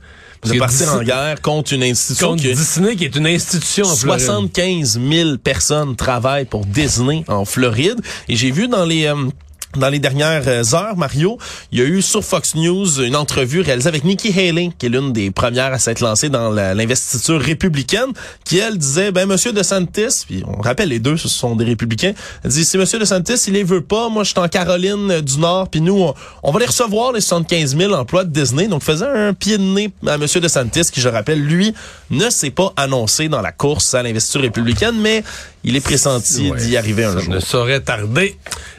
de 0.45 0.59
partir 0.59 0.93
en 0.93 1.03
guerre 1.03 1.41
contre 1.41 1.73
une 1.73 1.83
institution. 1.83 2.29
Contre 2.29 2.43
Disney, 2.43 2.95
qui 2.95 3.05
est 3.05 3.15
une 3.15 3.27
institution 3.27 3.85
en 3.85 3.95
75 3.95 4.99
000 4.99 5.38
personnes 5.38 5.95
travaillent 5.95 6.45
pour 6.45 6.65
Disney 6.65 7.23
en 7.27 7.45
Floride. 7.45 7.99
Et 8.27 8.35
j'ai 8.35 8.51
vu 8.51 8.67
dans 8.67 8.85
les 8.85 9.11
dans 9.77 9.89
les 9.89 9.99
dernières 9.99 10.47
euh, 10.47 10.63
heures, 10.73 10.97
Mario, 10.97 11.38
il 11.71 11.79
y 11.79 11.81
a 11.81 11.85
eu 11.85 12.01
sur 12.01 12.23
Fox 12.23 12.55
News 12.55 13.01
une 13.01 13.15
entrevue 13.15 13.61
réalisée 13.61 13.88
avec 13.88 14.03
Nikki 14.03 14.29
Haley, 14.38 14.71
qui 14.77 14.85
est 14.85 14.89
l'une 14.89 15.13
des 15.13 15.31
premières 15.31 15.73
à 15.73 15.79
s'être 15.79 16.01
lancée 16.01 16.29
dans 16.29 16.49
l'investiture 16.49 17.39
républicaine, 17.39 18.11
qui 18.43 18.57
elle 18.57 18.77
disait, 18.77 19.11
ben 19.11 19.25
Monsieur 19.25 19.51
DeSantis, 19.51 20.25
puis 20.27 20.43
on 20.47 20.61
rappelle 20.61 20.89
les 20.89 20.99
deux, 20.99 21.17
ce 21.17 21.27
sont 21.27 21.55
des 21.55 21.65
républicains, 21.65 22.13
elle 22.43 22.51
dit, 22.51 22.65
si 22.65 22.77
Monsieur 22.77 22.99
DeSantis, 22.99 23.43
il 23.47 23.53
les 23.53 23.63
veut 23.63 23.81
pas, 23.81 24.09
moi 24.09 24.23
je 24.23 24.31
suis 24.31 24.39
en 24.39 24.47
Caroline 24.47 25.21
du 25.21 25.39
Nord, 25.39 25.69
puis 25.69 25.81
nous, 25.81 26.11
on, 26.43 26.51
va 26.51 26.59
les 26.59 26.65
recevoir 26.65 27.11
les 27.11 27.21
75 27.21 27.77
000 27.77 27.93
emplois 27.93 28.23
de 28.23 28.29
Disney, 28.29 28.67
donc 28.67 28.83
faisait 28.83 29.07
un 29.07 29.33
pied 29.33 29.57
de 29.57 29.63
nez 29.63 29.91
à 30.07 30.17
Monsieur 30.17 30.41
DeSantis, 30.41 30.91
qui 30.91 31.01
je 31.01 31.09
rappelle, 31.09 31.41
lui, 31.41 31.73
ne 32.09 32.29
s'est 32.29 32.51
pas 32.51 32.73
annoncé 32.77 33.29
dans 33.29 33.41
la 33.41 33.51
course 33.51 33.93
à 33.93 34.03
l'investiture 34.03 34.41
républicaine, 34.41 34.95
mais 34.99 35.23
il 35.63 35.75
est 35.75 35.81
pressenti 35.81 36.51
d'y 36.51 36.77
arriver 36.77 37.05
un 37.05 37.19
jour. 37.19 37.33
ne 37.33 37.39
saurait 37.39 37.81
tarder. 37.81 38.38